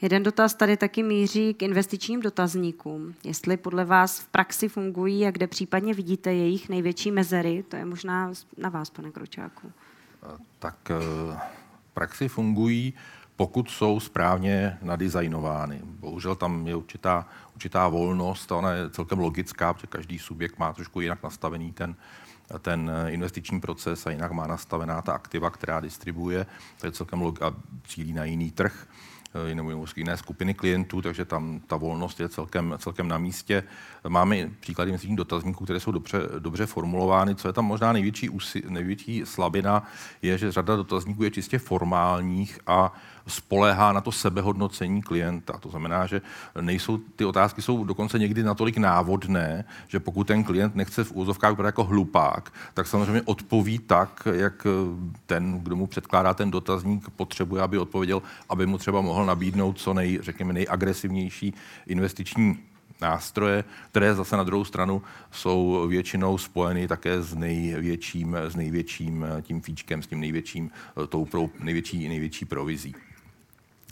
[0.03, 3.15] Jeden dotaz tady taky míří k investičním dotazníkům.
[3.23, 7.85] Jestli podle vás v praxi fungují a kde případně vidíte jejich největší mezery, to je
[7.85, 9.71] možná na vás, pane Kročáku.
[10.59, 10.95] Tak eh,
[11.89, 12.93] v praxi fungují,
[13.35, 15.81] pokud jsou správně nadizajnovány.
[15.83, 21.01] Bohužel tam je určitá, určitá volnost, ona je celkem logická, protože každý subjekt má trošku
[21.01, 21.95] jinak nastavený ten,
[22.59, 26.45] ten investiční proces a jinak má nastavená ta aktiva, která distribuje.
[26.79, 27.55] To je celkem log- a
[27.87, 28.87] cílí na jiný trh.
[29.53, 33.63] Nebo jiné skupiny klientů, takže tam ta volnost je celkem, celkem na místě.
[34.07, 37.35] Máme příklady investičních dotazníků, které jsou dobře, dobře formulovány.
[37.35, 38.29] Co je tam možná největší,
[38.69, 39.83] největší slabina,
[40.21, 42.93] je, že řada dotazníků je čistě formálních a
[43.27, 45.57] spoléhá na to sebehodnocení klienta.
[45.57, 46.21] To znamená, že
[46.61, 51.51] nejsou, ty otázky jsou dokonce někdy natolik návodné, že pokud ten klient nechce v úzovkách
[51.51, 54.67] vypadat jako hlupák, tak samozřejmě odpoví tak, jak
[55.25, 59.93] ten, kdo mu předkládá ten dotazník, potřebuje, aby odpověděl, aby mu třeba mohl nabídnout co
[59.93, 61.53] nej, řekněme, nejagresivnější
[61.87, 62.57] investiční
[63.01, 65.01] nástroje, které zase na druhou stranu
[65.31, 70.71] jsou většinou spojeny také s největším, s největším tím fíčkem, s tím největším,
[71.09, 72.95] tou pro, největší, největší provizí.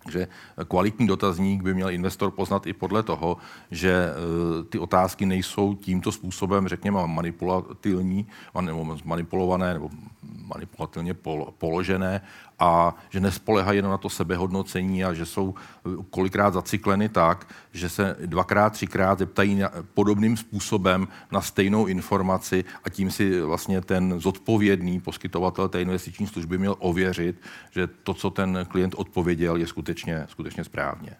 [0.09, 0.27] Že
[0.67, 3.37] kvalitní dotazník by měl investor poznat i podle toho,
[3.71, 8.27] že eh, ty otázky nejsou tímto způsobem, řekněme, manipulativní,
[8.61, 9.89] nebo manipulované, nebo
[10.23, 11.13] manipulativně
[11.57, 12.21] položené
[12.61, 17.89] a že nespolehají jenom na to sebehodnocení a že jsou eh, kolikrát zacykleny tak, že
[17.89, 19.61] se dvakrát, třikrát zeptají
[19.93, 26.57] podobným způsobem na stejnou informaci a tím si vlastně ten zodpovědný poskytovatel té investiční služby
[26.57, 27.41] měl ověřit,
[27.71, 31.15] že to, co ten klient odpověděl, je skutečně, skutečně správně.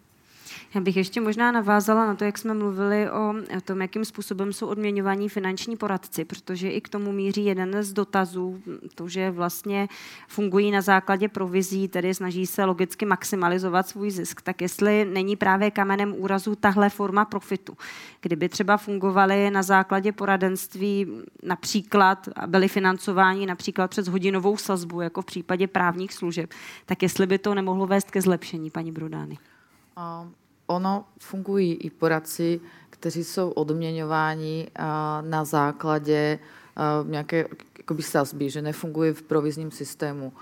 [0.76, 3.34] Já bych ještě možná navázala na to, jak jsme mluvili o
[3.66, 8.62] tom, jakým způsobem jsou odměňovaní finanční poradci, protože i k tomu míří jeden z dotazů,
[8.96, 9.88] to, že vlastně
[10.28, 14.42] fungují na základě provizí, tedy snaží se logicky maximalizovat svůj zisk.
[14.42, 17.78] Tak jestli není právě kamenem úrazu tahle forma profitu,
[18.22, 21.08] kdyby třeba fungovaly na základě poradenství
[21.44, 26.50] například a byly financováni například přes hodinovou sazbu, jako v případě právních služeb,
[26.86, 29.38] tak jestli by to nemohlo vést ke zlepšení, paní Brudány?
[30.72, 32.60] Ono fungují i poradci,
[32.90, 34.68] kteří jsou odměňováni
[35.22, 36.40] na základě
[37.06, 37.48] nějaké
[37.78, 40.34] jakoby sazby, že nefungují v provizním systému.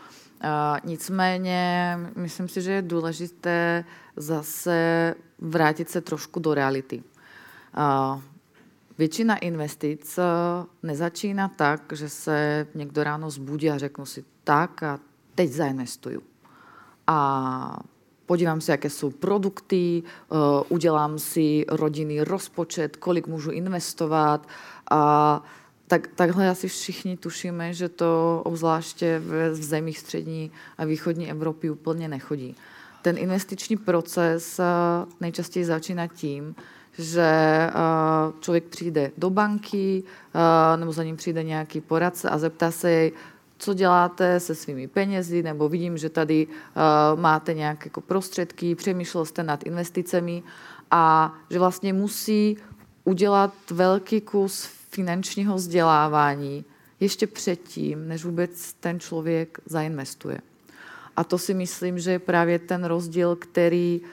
[0.83, 7.03] Nicméně myslím si, že je důležité zase vrátit se trošku do reality.
[8.97, 10.19] Většina investic
[10.83, 14.99] nezačíná tak, že se někdo ráno zbudí a řeknu si tak a
[15.35, 16.23] teď zainvestuju.
[17.07, 17.79] A
[18.29, 20.35] podívám si, jaké jsou produkty, eh,
[20.69, 24.47] udělám si rodinný rozpočet, kolik můžu investovat.
[24.91, 25.01] A
[25.87, 31.69] tak, takhle asi všichni tušíme, že to obzvláště v, v zemích střední a východní Evropy
[31.69, 32.55] úplně nechodí.
[33.01, 34.63] Ten investiční proces eh,
[35.21, 36.55] nejčastěji začíná tím,
[36.97, 37.71] že eh,
[38.39, 40.03] člověk přijde do banky
[40.75, 43.11] nebo za ním přijde nějaký poradce a zeptá se jej,
[43.59, 49.25] co děláte se svými penězi, nebo vidím, že tady uh, máte nějaké jako prostředky, přemýšlel
[49.25, 50.43] jste nad investicemi
[50.91, 52.57] a že vlastně musí
[53.03, 56.65] udělat velký kus finančního vzdělávání
[56.99, 60.37] ještě předtím, než vůbec ten člověk zainvestuje.
[61.15, 64.07] A to si myslím, že je právě ten rozdíl, který uh,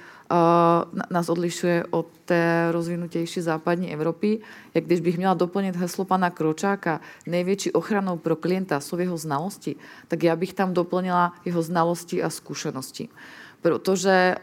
[1.11, 4.39] nás odlišuje od té rozvinutější západní Evropy.
[4.75, 9.77] Jak když bych měla doplnit heslo pana Kročáka, největší ochranou pro klienta jsou jeho znalosti,
[10.09, 13.09] tak já bych tam doplnila jeho znalosti a zkušenosti.
[13.63, 14.35] Protože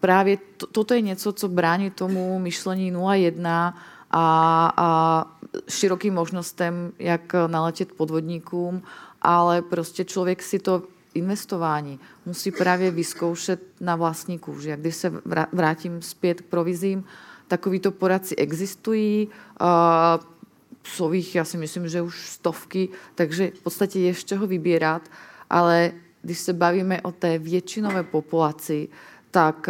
[0.00, 3.72] právě to, toto je něco, co brání tomu myšlení 0,1
[4.10, 5.26] a, a
[5.68, 8.82] širokým možnostem, jak naletět podvodníkům,
[9.22, 10.82] ale prostě člověk si to
[11.14, 14.72] investování musí právě vyzkoušet na vlastní kůži.
[14.72, 15.12] A když se
[15.52, 17.04] vrátím zpět k provizím,
[17.48, 19.28] takovýto poradci existují,
[20.84, 25.02] jsou jich, já si myslím, že už stovky, takže v podstatě je z čeho vybírat,
[25.50, 25.92] ale
[26.22, 28.88] když se bavíme o té většinové populaci,
[29.30, 29.68] tak,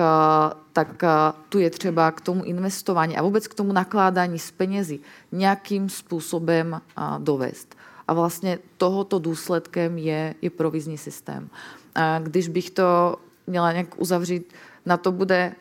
[0.73, 1.03] tak
[1.49, 4.99] tu je třeba k tomu investování a vůbec k tomu nakládání s penězi
[5.33, 6.81] nějakým způsobem
[7.19, 7.77] dovést.
[8.11, 11.49] A vlastně tohoto důsledkem je, je provizní systém.
[11.95, 14.53] A když bych to měla nějak uzavřít,
[14.87, 15.55] na to bude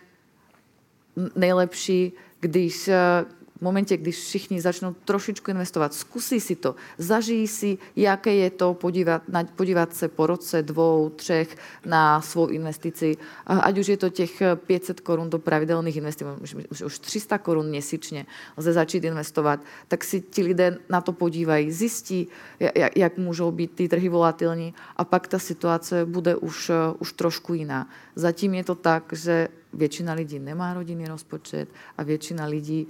[1.36, 2.90] nejlepší, když
[3.60, 8.74] v momentě, když všichni začnou trošičku investovat, zkusí si to, zažijí si, jaké je to
[8.74, 14.10] podívat, na, podívat se po roce, dvou, třech na svou investici, ať už je to
[14.10, 18.26] těch 500 korun do pravidelných investic, už, už 300 korun měsíčně
[18.58, 22.28] lze začít investovat, tak si ti lidé na to podívají, zjistí,
[22.60, 27.54] jak, jak můžou být ty trhy volatilní a pak ta situace bude už, už trošku
[27.54, 27.90] jiná.
[28.16, 32.88] Zatím je to tak, že většina lidí nemá rodinný rozpočet a většina lidí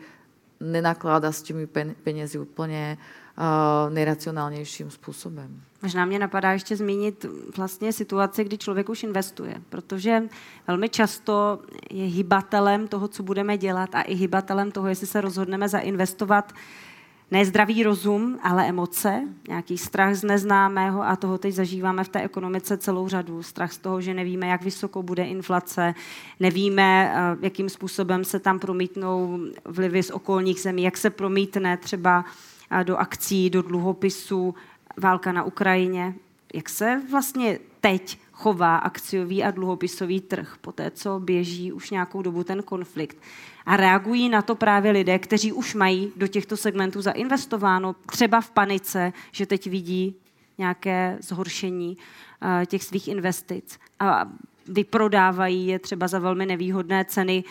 [0.59, 1.67] nenakládá s těmi
[2.03, 2.97] penězi úplně
[3.37, 5.61] uh, nejracionálnějším způsobem.
[5.81, 7.25] Možná mě napadá ještě zmínit
[7.57, 10.23] vlastně situaci, kdy člověk už investuje, protože
[10.67, 15.69] velmi často je hybatelem toho, co budeme dělat a i hybatelem toho, jestli se rozhodneme
[15.69, 16.53] zainvestovat
[17.31, 22.21] ne zdravý rozum, ale emoce, nějaký strach z neznámého a toho teď zažíváme v té
[22.21, 23.43] ekonomice celou řadu.
[23.43, 25.93] Strach z toho, že nevíme, jak vysoko bude inflace,
[26.39, 32.25] nevíme, eh, jakým způsobem se tam promítnou vlivy z okolních zemí, jak se promítne třeba
[32.71, 34.55] eh, do akcí, do dluhopisů,
[34.97, 36.13] válka na Ukrajině.
[36.53, 42.21] Jak se vlastně teď chová akciový a dluhopisový trh, po té, co běží už nějakou
[42.21, 43.17] dobu ten konflikt.
[43.69, 48.51] A reagují na to právě lidé, kteří už mají do těchto segmentů zainvestováno, třeba v
[48.51, 50.15] panice, že teď vidí
[50.57, 54.25] nějaké zhoršení uh, těch svých investic a
[54.67, 57.43] vyprodávají je třeba za velmi nevýhodné ceny,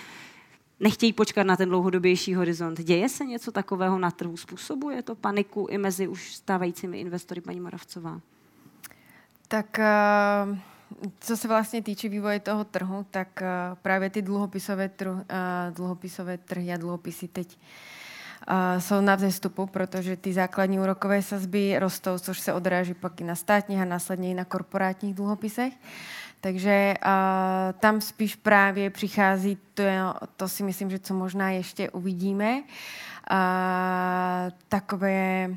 [0.81, 2.81] nechtějí počkat na ten dlouhodobější horizont.
[2.81, 4.37] Děje se něco takového na trhu?
[4.37, 8.21] Způsobuje to paniku i mezi už stávajícími investory, paní Moravcová?
[9.49, 9.79] Tak
[10.49, 10.59] uh
[11.21, 15.23] co se vlastně týče vývoje toho trhu, tak uh, právě ty dluhopisové, trh, uh,
[15.71, 17.59] dluhopisové trhy a dluhopisy teď
[18.51, 23.25] uh, jsou na vzestupu, protože ty základní úrokové sazby rostou, což se odráží pak i
[23.25, 25.73] na státních a následně i na korporátních dluhopisech.
[26.41, 27.11] Takže uh,
[27.81, 29.83] tam spíš právě přichází, to,
[30.37, 32.63] to si myslím, že co možná ještě uvidíme,
[33.31, 33.37] uh,
[34.69, 35.51] takové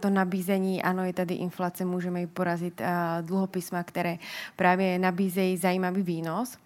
[0.00, 4.18] to nabízení, ano, je tady inflace, můžeme ji porazit a dluhopisma, které
[4.56, 6.58] právě nabízejí zajímavý výnos,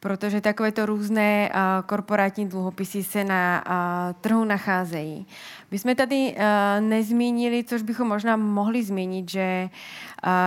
[0.00, 5.26] protože takovéto různé a, korporátní dluhopisy se na a, trhu nacházejí.
[5.70, 6.36] My jsme tady
[6.80, 9.70] nezmínili, což bychom možná mohli zmínit, že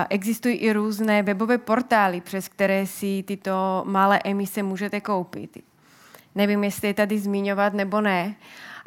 [0.08, 5.58] existují i různé webové portály, přes které si tyto malé emise můžete koupit.
[6.34, 8.34] Nevím, jestli je tady zmiňovat nebo ne,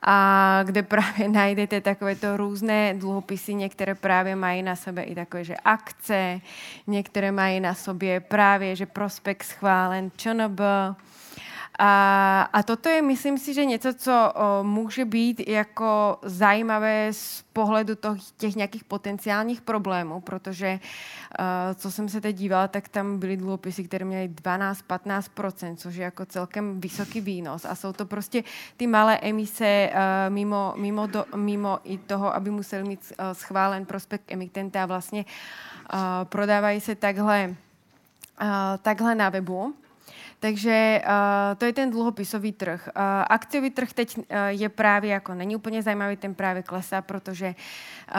[0.06, 5.56] a kde právě najdete takovéto různé dluhopisy, některé právě mají na sebe i takové, že
[5.66, 6.42] akce,
[6.88, 10.60] některé mají na sobě právě, že prospekt schválen ČNB,
[11.80, 17.46] a, a toto je, myslím si, že něco, co o, může být jako zajímavé z
[17.54, 20.80] pohledu toho, těch nějakých potenciálních problémů, protože
[21.40, 21.46] uh,
[21.76, 26.26] co jsem se teď dívala, tak tam byly dluhopisy, které měly 12-15%, což je jako
[26.26, 27.66] celkem vysoký výnos.
[27.66, 28.44] A jsou to prostě
[28.78, 33.86] ty malé emise uh, mimo, mimo, do, mimo i toho, aby museli mít uh, schválen
[33.86, 35.26] prospekt emitenta a vlastně
[35.94, 37.56] uh, prodávají se takhle,
[38.42, 38.48] uh,
[38.82, 39.76] takhle na webu.
[40.40, 42.90] Takže uh, to je ten dluhopisový trh.
[42.96, 47.48] Uh, akciový trh teď uh, je právě jako není úplně zajímavý, ten právě klesá, protože
[47.48, 48.16] uh,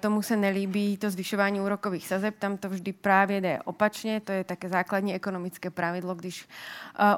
[0.00, 4.44] tomu se nelíbí to zvyšování úrokových sazeb, tam to vždy právě jde opačně, to je
[4.44, 6.48] také základní ekonomické pravidlo, když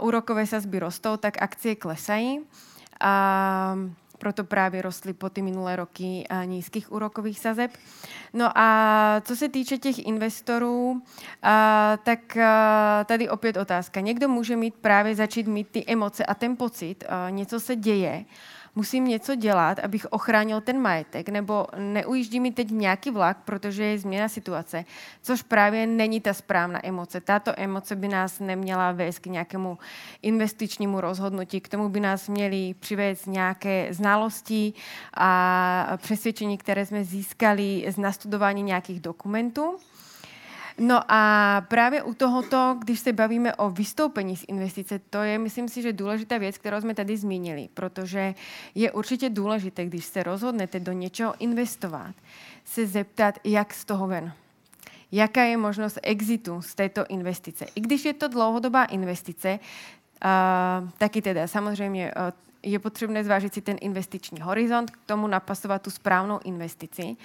[0.00, 2.38] uh, úrokové sazby rostou, tak akcie klesají.
[2.38, 3.90] Uh,
[4.20, 7.70] proto právě rostly po ty minulé roky nízkých úrokových sazeb.
[8.32, 11.02] No a co se týče těch investorů,
[12.04, 12.38] tak
[13.04, 14.00] tady opět otázka.
[14.00, 18.24] Někdo může mít právě začít mít ty emoce a ten pocit, něco se děje,
[18.74, 23.98] musím něco dělat, abych ochránil ten majetek, nebo neujíždí mi teď nějaký vlak, protože je
[23.98, 24.84] změna situace,
[25.22, 27.20] což právě není ta správná emoce.
[27.20, 29.78] Tato emoce by nás neměla vést k nějakému
[30.22, 34.72] investičnímu rozhodnutí, k tomu by nás měli přivést nějaké znalosti
[35.14, 39.78] a přesvědčení, které jsme získali z nastudování nějakých dokumentů.
[40.82, 45.68] No a právě u tohoto, když se bavíme o vystoupení z investice, to je, myslím
[45.68, 48.34] si, že důležitá věc, kterou jsme tady zmínili, protože
[48.74, 52.14] je určitě důležité, když se rozhodnete do něčeho investovat,
[52.64, 54.32] se zeptat, jak z toho ven.
[55.12, 57.66] Jaká je možnost exitu z této investice.
[57.74, 59.58] I když je to dlouhodobá investice,
[60.24, 62.22] uh, taky teda samozřejmě uh,
[62.62, 67.04] je potřebné zvážit si ten investiční horizont, k tomu napasovat tu správnou investici.
[67.04, 67.16] Uh,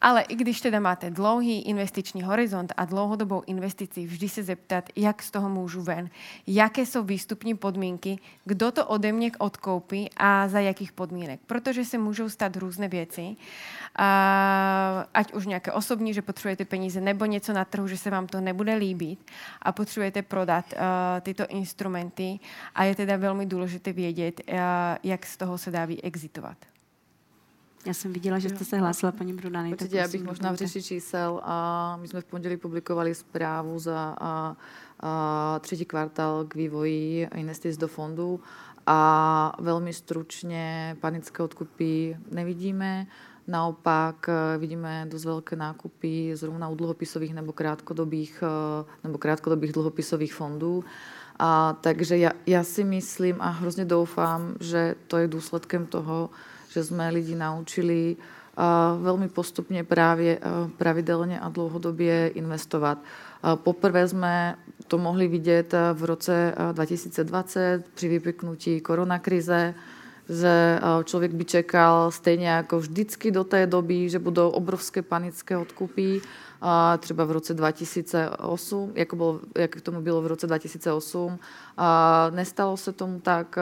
[0.00, 5.22] ale i když teda máte dlouhý investiční horizont a dlouhodobou investici, vždy se zeptat, jak
[5.22, 6.10] z toho můžu ven,
[6.46, 11.40] jaké jsou výstupní podmínky, kdo to ode mě odkoupí a za jakých podmínek.
[11.46, 13.36] Protože se můžou stát různé věci,
[15.14, 18.40] ať už nějaké osobní, že potřebujete peníze, nebo něco na trhu, že se vám to
[18.40, 19.30] nebude líbit
[19.62, 20.64] a potřebujete prodat
[21.20, 22.40] tyto instrumenty
[22.74, 24.40] a je teda velmi důležité vědět,
[25.02, 26.56] jak z toho se dá vyexitovat.
[27.88, 29.72] Já jsem viděla, že jste se hlásila, paní Brudany.
[29.72, 31.40] Určitě, já bych možná v řeši čísel.
[31.44, 34.56] A my jsme v pondělí publikovali zprávu za a,
[35.00, 38.40] a třetí kvartál k vývoji investic do fondu
[38.86, 43.06] a velmi stručně panické odkupy nevidíme.
[43.46, 50.34] Naopak e, vidíme dost velké nákupy zrovna u dluhopisových nebo krátkodobých, e, nebo krátkodobých dluhopisových
[50.34, 50.84] fondů.
[51.38, 56.30] A, takže já, já si myslím a hrozně doufám, že to je důsledkem toho,
[56.68, 58.16] že jsme lidi naučili
[59.00, 60.38] velmi postupně právě
[60.76, 62.98] pravidelně a dlouhodobě investovat.
[63.54, 69.74] Poprvé jsme to mohli vidět v roce 2020 při vypiknutí koronakrize,
[70.28, 76.20] že člověk by čekal stejně jako vždycky do té doby, že budou obrovské panické odkupy,
[76.98, 81.38] třeba v roce 2008, jako, bylo, jak tomu bylo v roce 2008.
[81.76, 83.58] A nestalo se tomu tak.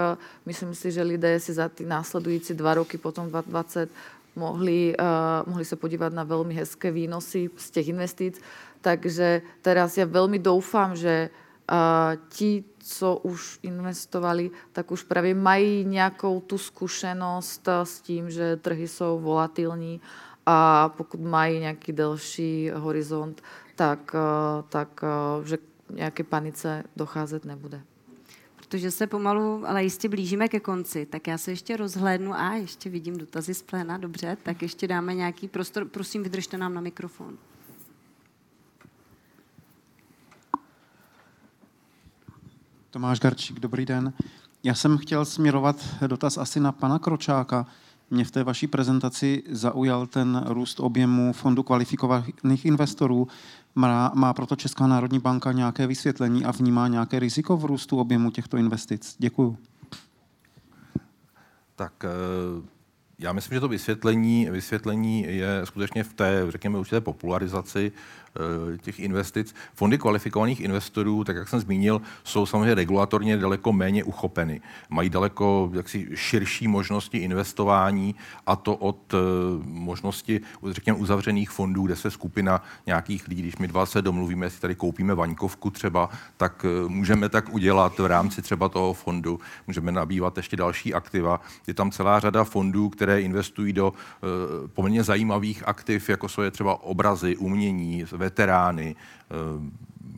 [0.47, 3.90] Myslím si, že lidé si za ty následující dva roky, potom 2020,
[4.36, 8.40] mohli, uh, mohli se podívat na velmi hezké výnosy z těch investic.
[8.81, 11.31] Takže teraz já velmi doufám, že
[11.73, 11.77] uh,
[12.28, 18.89] ti, co už investovali, tak už právě mají nějakou tu zkušenost s tím, že trhy
[18.89, 20.01] jsou volatilní
[20.47, 23.43] a pokud mají nějaký delší horizont,
[23.74, 25.59] tak, eh, tak eh, že
[25.90, 27.81] nějaké panice docházet nebude.
[28.56, 32.90] Protože se pomalu, ale jistě blížíme ke konci, tak já se ještě rozhlédnu a ještě
[32.90, 35.85] vidím dotazy z pléna, dobře, tak ještě dáme nějaký prostor.
[35.85, 37.39] Prosím, vydržte nám na mikrofon.
[42.90, 44.12] Tomáš Garčík, dobrý den.
[44.62, 47.66] Já jsem chtěl směrovat dotaz asi na pana Kročáka.
[48.10, 53.28] Mě v té vaší prezentaci zaujal ten růst objemu fondu kvalifikovaných investorů.
[53.74, 58.30] Má, má proto Česká národní banka nějaké vysvětlení a vnímá nějaké riziko v růstu objemu
[58.30, 59.16] těchto investic?
[59.18, 59.58] Děkuju.
[61.76, 62.08] Tak eh,
[63.18, 67.92] já myslím, že to vysvětlení, vysvětlení je skutečně v té, řekněme, určité popularizaci
[68.80, 69.54] těch investic.
[69.74, 74.60] Fondy kvalifikovaných investorů, tak jak jsem zmínil, jsou samozřejmě regulatorně daleko méně uchopeny.
[74.88, 78.14] Mají daleko jaksi širší možnosti investování
[78.46, 79.18] a to od eh,
[79.64, 80.40] možnosti,
[80.70, 84.74] řekněme, uzavřených fondů, kde se skupina nějakých lidí, když my dva se domluvíme, jestli tady
[84.74, 89.40] koupíme vaňkovku třeba, tak eh, můžeme tak udělat v rámci třeba toho fondu.
[89.66, 91.40] Můžeme nabývat ještě další aktiva.
[91.66, 93.92] Je tam celá řada fondů, které investují do
[94.66, 99.35] poměrně zajímavých aktiv, jako jsou je třeba obrazy, umění, veterány, eh,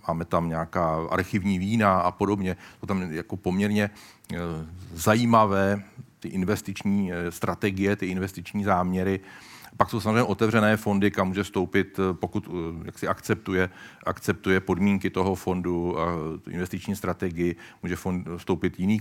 [0.08, 2.56] máme tam nějaká archivní vína a podobně.
[2.80, 4.36] To tam jako poměrně eh,
[4.94, 5.82] zajímavé
[6.20, 9.20] ty investiční eh, strategie, ty investiční záměry
[9.78, 13.70] pak jsou samozřejmě otevřené fondy, kam může stoupit, eh, pokud eh, jak si akceptuje,
[14.06, 16.06] akceptuje podmínky toho fondu a
[16.50, 19.00] investiční strategii, může fond vstoupit jiný,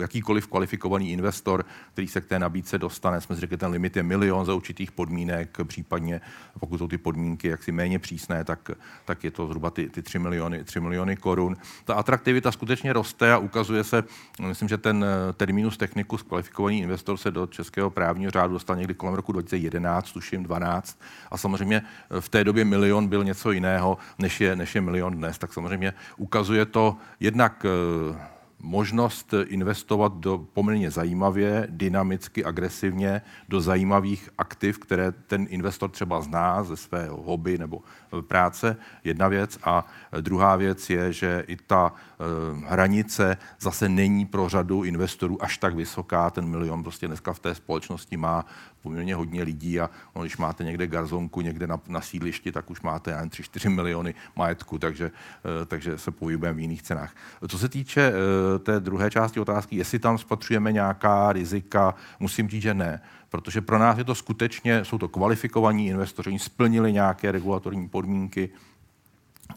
[0.00, 3.20] jakýkoliv kvalifikovaný investor, který se k té nabídce dostane.
[3.20, 6.20] Jsme řekli, ten limit je milion za určitých podmínek, případně
[6.60, 8.70] pokud jsou ty podmínky jaksi méně přísné, tak,
[9.04, 11.56] tak je to zhruba ty, ty 3, miliony, 3 miliony korun.
[11.84, 14.04] Ta atraktivita skutečně roste a ukazuje se,
[14.40, 18.94] myslím, že ten eh, terminus technicus kvalifikovaný investor se do českého právního řádu dostal někdy
[18.94, 20.98] kolem roku 2011 11, tuším 12.
[21.30, 25.16] A samozřejmě eh, v té době milion byl něco jiného, než je, než je milion
[25.16, 25.38] dnes.
[25.38, 34.30] Tak samozřejmě ukazuje to jednak eh, možnost investovat do poměrně zajímavě, dynamicky, agresivně do zajímavých
[34.38, 37.80] aktiv, které ten investor třeba zná ze svého hobby nebo
[38.20, 39.58] práce, jedna věc.
[39.64, 39.86] A
[40.20, 42.24] druhá věc je, že i ta eh,
[42.66, 46.30] hranice zase není pro řadu investorů až tak vysoká.
[46.30, 48.44] Ten milion prostě dneska v té společnosti má
[48.86, 52.80] poměrně hodně lidí a no, když máte někde garzonku, někde na, na sídlišti, tak už
[52.80, 57.14] máte jen 3-4 miliony majetku, takže, eh, takže se pohybujeme v jiných cenách.
[57.48, 62.62] Co se týče eh, té druhé části otázky, jestli tam spatřujeme nějaká rizika, musím říct,
[62.62, 67.32] že ne protože pro nás je to skutečně, jsou to kvalifikovaní investoři, oni splnili nějaké
[67.32, 68.50] regulatorní podmínky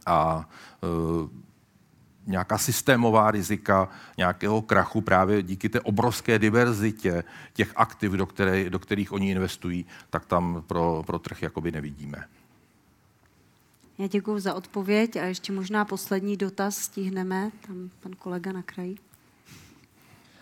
[0.06, 0.50] a
[0.84, 0.88] e,
[2.30, 7.24] nějaká systémová rizika nějakého krachu právě díky té obrovské diverzitě
[7.54, 12.26] těch aktiv, do, které, do kterých oni investují, tak tam pro, pro trh jakoby nevidíme.
[13.98, 17.52] Já děkuji za odpověď a ještě možná poslední dotaz stihneme.
[17.68, 18.98] Tam pan kolega na kraji.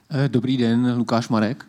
[0.10, 1.66] Eh, dobrý den, Lukáš Marek.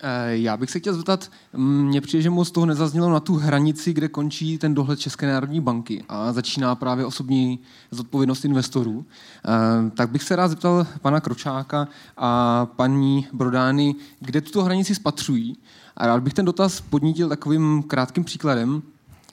[0.00, 3.92] Eh, já bych se chtěl zeptat, mně přijde, že moc toho nezaznělo na tu hranici,
[3.92, 7.58] kde končí ten dohled České národní banky a začíná právě osobní
[7.90, 9.04] zodpovědnost investorů.
[9.44, 15.56] Eh, tak bych se rád zeptal pana Kročáka a paní Brodány, kde tuto hranici spatřují.
[15.96, 18.82] A rád bych ten dotaz podnítil takovým krátkým příkladem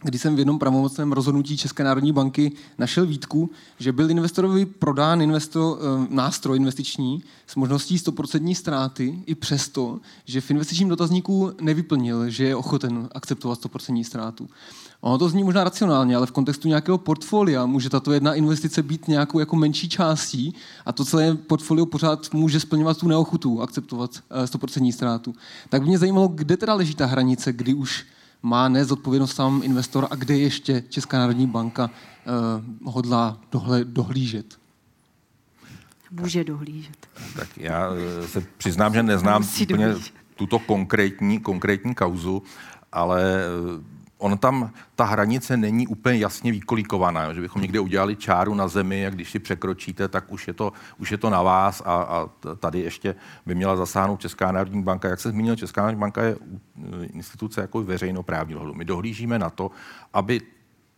[0.03, 3.49] kdy jsem v jednom pravomocném rozhodnutí České národní banky našel výtku,
[3.79, 10.41] že byl investorovi prodán investor, eh, nástroj investiční s možností 100% ztráty i přesto, že
[10.41, 14.49] v investičním dotazníku nevyplnil, že je ochoten akceptovat 100% ztrátu.
[15.01, 19.07] Ono to zní možná racionálně, ale v kontextu nějakého portfolia může tato jedna investice být
[19.07, 20.55] nějakou jako menší částí
[20.85, 24.11] a to celé portfolio pořád může splňovat tu neochotu akceptovat
[24.45, 25.35] 100% eh, ztrátu.
[25.69, 28.05] Tak by mě zajímalo, kde teda leží ta hranice, kdy už
[28.43, 31.89] má nezodpovědnost sám investor a kde ještě Česká národní banka
[32.83, 34.63] uh, hodlá dohle, dohlížet?
[36.11, 37.07] Může dohlížet.
[37.35, 39.95] Tak já eh, se přiznám, že neznám úplně
[40.35, 42.43] tuto konkrétní, konkrétní kauzu,
[42.91, 43.92] ale eh,
[44.23, 49.07] on tam, ta hranice není úplně jasně vykolíkovaná, že bychom někde udělali čáru na zemi
[49.07, 52.29] a když si překročíte, tak už je to, už je to na vás a, a
[52.55, 55.09] tady ještě by měla zasáhnout Česká národní banka.
[55.09, 56.35] Jak se zmínil, Česká národní banka je
[57.13, 58.73] instituce jako veřejnoprávní dohledu.
[58.73, 59.71] My dohlížíme na to,
[60.13, 60.41] aby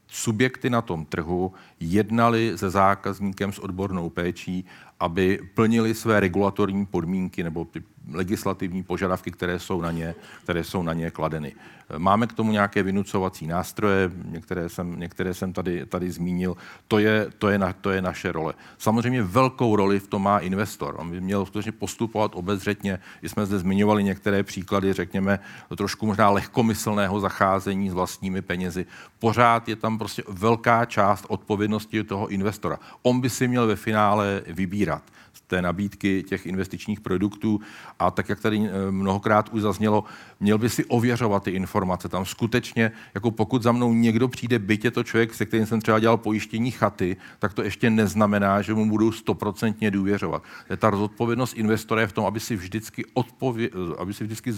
[0.07, 4.65] subjekty na tom trhu jednali se zákazníkem s odbornou péčí,
[4.99, 7.84] aby plnili své regulatorní podmínky nebo ty
[8.14, 11.56] legislativní požadavky, které jsou na ně, které jsou na ně kladeny.
[11.98, 16.57] Máme k tomu nějaké vynucovací nástroje, některé jsem, některé jsem tady, tady zmínil.
[16.88, 18.53] To je, to, je na, to je naše role.
[18.77, 20.95] Samozřejmě velkou roli v tom má investor.
[20.98, 22.99] On by měl skutečně postupovat obezřetně.
[23.22, 25.40] My jsme zde zmiňovali některé příklady, řekněme,
[25.77, 28.86] trošku možná lehkomyslného zacházení s vlastními penězi.
[29.19, 32.80] Pořád je tam prostě velká část odpovědnosti toho investora.
[33.02, 35.03] On by si měl ve finále vybírat
[35.47, 37.61] té nabídky těch investičních produktů
[37.99, 40.03] a tak, jak tady eh, mnohokrát už zaznělo,
[40.39, 42.09] měl by si ověřovat ty informace.
[42.09, 45.81] Tam skutečně, jako pokud za mnou někdo přijde, byť je to člověk, se kterým jsem
[45.81, 50.43] třeba dělal pojištění chaty, tak to ještě neznamená, že mu budu stoprocentně důvěřovat.
[50.69, 54.57] Je ta zodpovědnost investora je v tom, aby si vždycky odpově- aby si vždycky uh,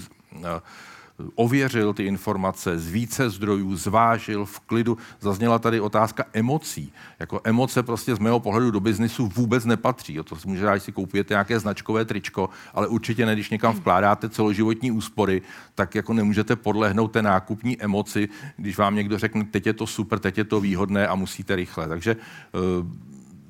[1.35, 4.97] ověřil ty informace z více zdrojů, zvážil v klidu.
[5.19, 6.93] Zazněla tady otázka emocí.
[7.19, 10.19] Jako emoce prostě z mého pohledu do biznisu vůbec nepatří.
[10.19, 14.29] O to si může si koupíte nějaké značkové tričko, ale určitě ne, když někam vkládáte
[14.29, 15.41] celoživotní úspory,
[15.75, 20.19] tak jako nemůžete podlehnout té nákupní emoci, když vám někdo řekne, teď je to super,
[20.19, 21.87] teď je to výhodné a musíte rychle.
[21.87, 22.57] Takže eh,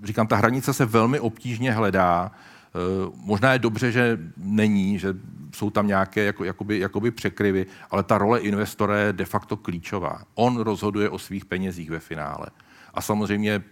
[0.03, 2.31] říkám, ta hranice se velmi obtížně hledá.
[2.75, 5.13] Eh, možná je dobře, že není, že
[5.53, 10.21] jsou tam nějaké jako, jakoby, jakoby překryvy, ale ta role investora je de facto klíčová.
[10.35, 12.47] On rozhoduje o svých penězích ve finále.
[12.93, 13.63] A samozřejmě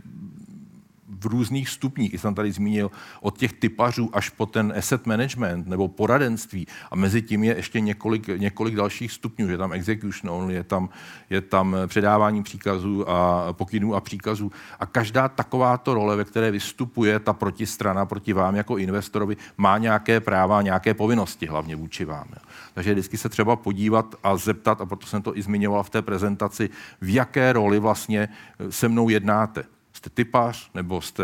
[1.09, 2.91] v různých stupních, jsem tady zmínil,
[3.21, 6.67] od těch typařů až po ten asset management nebo poradenství.
[6.91, 10.89] A mezi tím je ještě několik, několik dalších stupňů, je tam execution only, je tam,
[11.29, 14.51] je tam předávání příkazů a pokynů a příkazů.
[14.79, 20.19] A každá takováto role, ve které vystupuje ta protistrana proti vám jako investorovi, má nějaké
[20.19, 22.27] práva nějaké povinnosti, hlavně vůči vám.
[22.73, 26.01] Takže vždycky se třeba podívat a zeptat, a proto jsem to i zmiňoval v té
[26.01, 26.69] prezentaci,
[27.01, 28.29] v jaké roli vlastně
[28.69, 29.63] se mnou jednáte
[30.05, 31.23] jste typař nebo jste,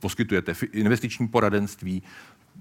[0.00, 2.02] poskytujete investiční poradenství,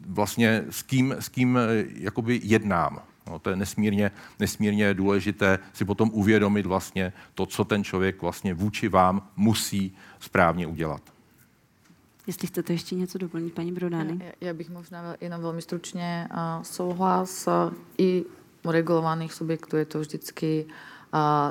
[0.07, 2.99] vlastně s kým, s kým eh, jakoby jednám.
[3.27, 8.53] No, to je nesmírně, nesmírně důležité si potom uvědomit vlastně to, co ten člověk vlastně
[8.53, 11.01] vůči vám musí správně udělat.
[12.27, 14.19] Jestli chcete ještě něco doplnit, paní Brodány.
[14.25, 18.25] Já, já bych možná jenom velmi stručně uh, souhlas uh, i
[18.63, 20.71] u regulovaných subjektů je to vždycky uh,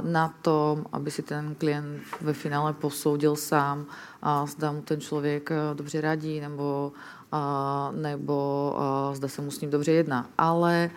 [0.02, 3.86] na tom, aby si ten klient ve finále posoudil sám,
[4.22, 6.93] a zda mu ten člověk eh, dobře radí, nebo,
[7.93, 8.74] nebo
[9.12, 10.26] zda se mu s ním dobře jedná.
[10.39, 10.90] Ale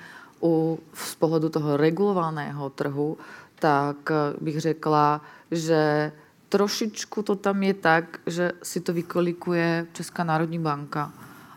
[0.43, 3.17] u, z pohledu toho regulovaného trhu,
[3.59, 5.21] tak eh, bych řekla,
[5.51, 6.11] že
[6.49, 11.13] trošičku to tam je tak, že si to vykolikuje Česká národní banka.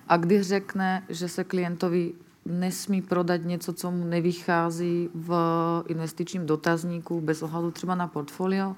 [0.09, 2.13] A když řekne, že se klientovi
[2.47, 5.35] nesmí prodat něco, co mu nevychází v
[5.87, 8.75] investičním dotazníku bez ohledu třeba na portfolio,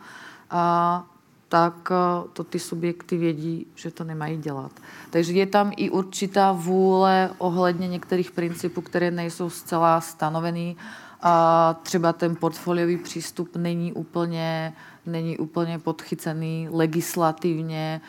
[0.51, 1.05] a
[1.48, 4.72] tak e, to ty subjekty vědí, že to nemají dělat.
[5.10, 10.76] Takže je tam i určitá vůle ohledně některých principů, které nejsou zcela stanovený.
[11.22, 14.72] A třeba ten portfoliový přístup není úplně,
[15.06, 18.01] není úplně podchycený legislativně,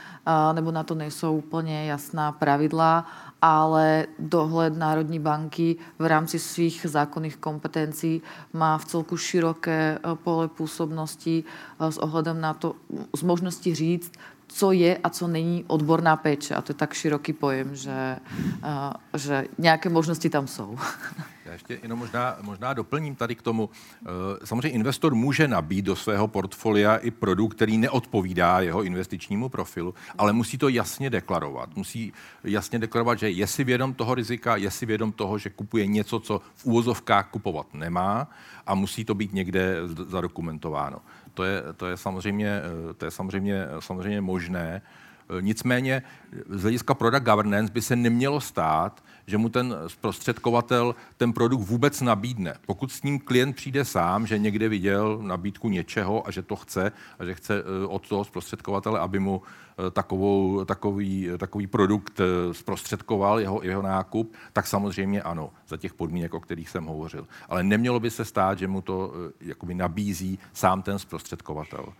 [0.53, 3.05] nebo na to nejsou úplně jasná pravidla
[3.41, 8.21] ale dohled Národní banky v rámci svých zákonných kompetencí
[8.53, 12.75] má v celku široké eh, pole působnosti eh, s ohledem na to,
[13.15, 14.11] z možnosti říct,
[14.47, 16.55] co je a co není odborná péče.
[16.55, 18.17] A to je tak široký pojem, že,
[18.63, 20.77] uh, že nějaké možnosti tam jsou.
[21.47, 23.69] Já ještě jenom možná, možná doplním tady k tomu.
[24.01, 24.07] Eh,
[24.43, 30.33] samozřejmě investor může nabít do svého portfolia i produkt, který neodpovídá jeho investičnímu profilu, ale
[30.33, 31.75] musí to jasně deklarovat.
[31.75, 32.13] Musí
[32.43, 36.19] jasně deklarovat, že je si vědom toho rizika, je si vědom toho, že kupuje něco,
[36.19, 38.29] co v úvozovkách kupovat nemá
[38.67, 39.75] a musí to být někde
[40.07, 41.01] zadokumentováno.
[41.33, 44.81] To je, to je samozřejmě, eh, to je samozřejmě, samozřejmě možné.
[45.29, 46.03] Eh, nicméně
[46.49, 52.01] z hlediska product governance by se nemělo stát, že mu ten zprostředkovatel ten produkt vůbec
[52.01, 52.55] nabídne.
[52.65, 56.91] Pokud s ním klient přijde sám, že někde viděl nabídku něčeho a že to chce
[57.19, 59.41] a že chce eh, od toho zprostředkovatele, aby mu
[59.87, 65.93] eh, takovou, takový, takový produkt eh, zprostředkoval, jeho, jeho nákup, tak samozřejmě ano, za těch
[65.93, 67.27] podmínek, o kterých jsem hovořil.
[67.49, 71.93] Ale nemělo by se stát, že mu to jakoby nabízí sám ten zprostředkovatel.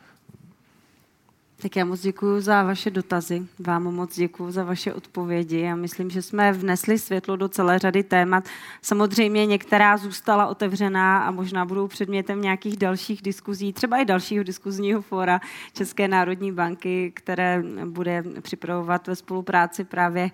[1.61, 5.59] Tak já moc děkuji za vaše dotazy, vám moc děkuji za vaše odpovědi.
[5.59, 8.43] Já myslím, že jsme vnesli světlo do celé řady témat.
[8.81, 15.01] Samozřejmě některá zůstala otevřená a možná budou předmětem nějakých dalších diskuzí, třeba i dalšího diskuzního
[15.01, 15.41] fóra
[15.73, 20.31] České národní banky, které bude připravovat ve spolupráci právě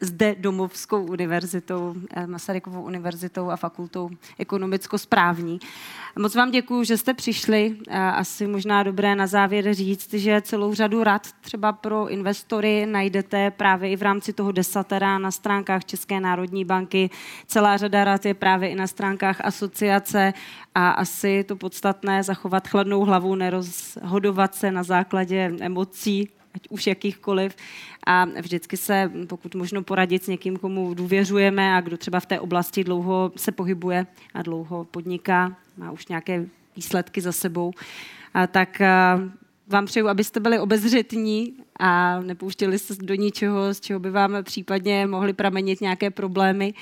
[0.00, 5.58] zde domovskou univerzitou, eh, Masarykovou univerzitou a fakultou ekonomicko-správní.
[6.18, 7.76] Moc vám děkuji, že jste přišli.
[7.90, 13.90] Asi možná dobré na závěr říct, že celou řadu rad třeba pro investory najdete právě
[13.90, 17.10] i v rámci toho desatera na stránkách České národní banky.
[17.46, 20.32] Celá řada rad je právě i na stránkách asociace
[20.74, 27.56] a asi to podstatné zachovat chladnou hlavu, nerozhodovat se na základě emocí, ať už jakýchkoliv.
[28.06, 32.40] A vždycky se, pokud možno, poradit s někým, komu důvěřujeme a kdo třeba v té
[32.40, 37.72] oblasti dlouho se pohybuje a dlouho podniká, má už nějaké výsledky za sebou,
[38.34, 38.82] a tak
[39.66, 45.06] vám přeju, abyste byli obezřetní a nepouštěli se do ničeho, z čeho by vám případně
[45.06, 46.74] mohly pramenit nějaké problémy.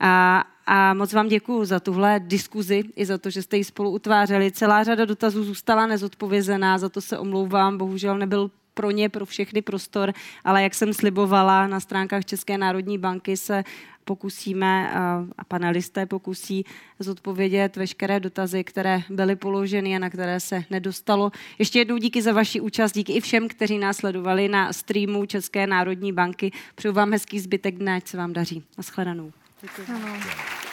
[0.00, 3.90] A, a moc vám děkuji za tuhle diskuzi i za to, že jste ji spolu
[3.90, 4.52] utvářeli.
[4.52, 9.62] Celá řada dotazů zůstala nezodpovězená, za to se omlouvám, bohužel nebyl pro ně, pro všechny
[9.62, 10.12] prostor,
[10.44, 13.64] ale jak jsem slibovala, na stránkách České národní banky se
[14.04, 14.90] pokusíme
[15.38, 16.64] a panelisté pokusí
[16.98, 21.32] zodpovědět veškeré dotazy, které byly položeny a na které se nedostalo.
[21.58, 25.66] Ještě jednou díky za vaši účast, díky i všem, kteří nás sledovali na streamu České
[25.66, 26.52] národní banky.
[26.74, 28.62] Přeju vám hezký zbytek dne, ať se vám daří.
[28.78, 29.32] Naschledanou.
[29.62, 30.67] Děkuji.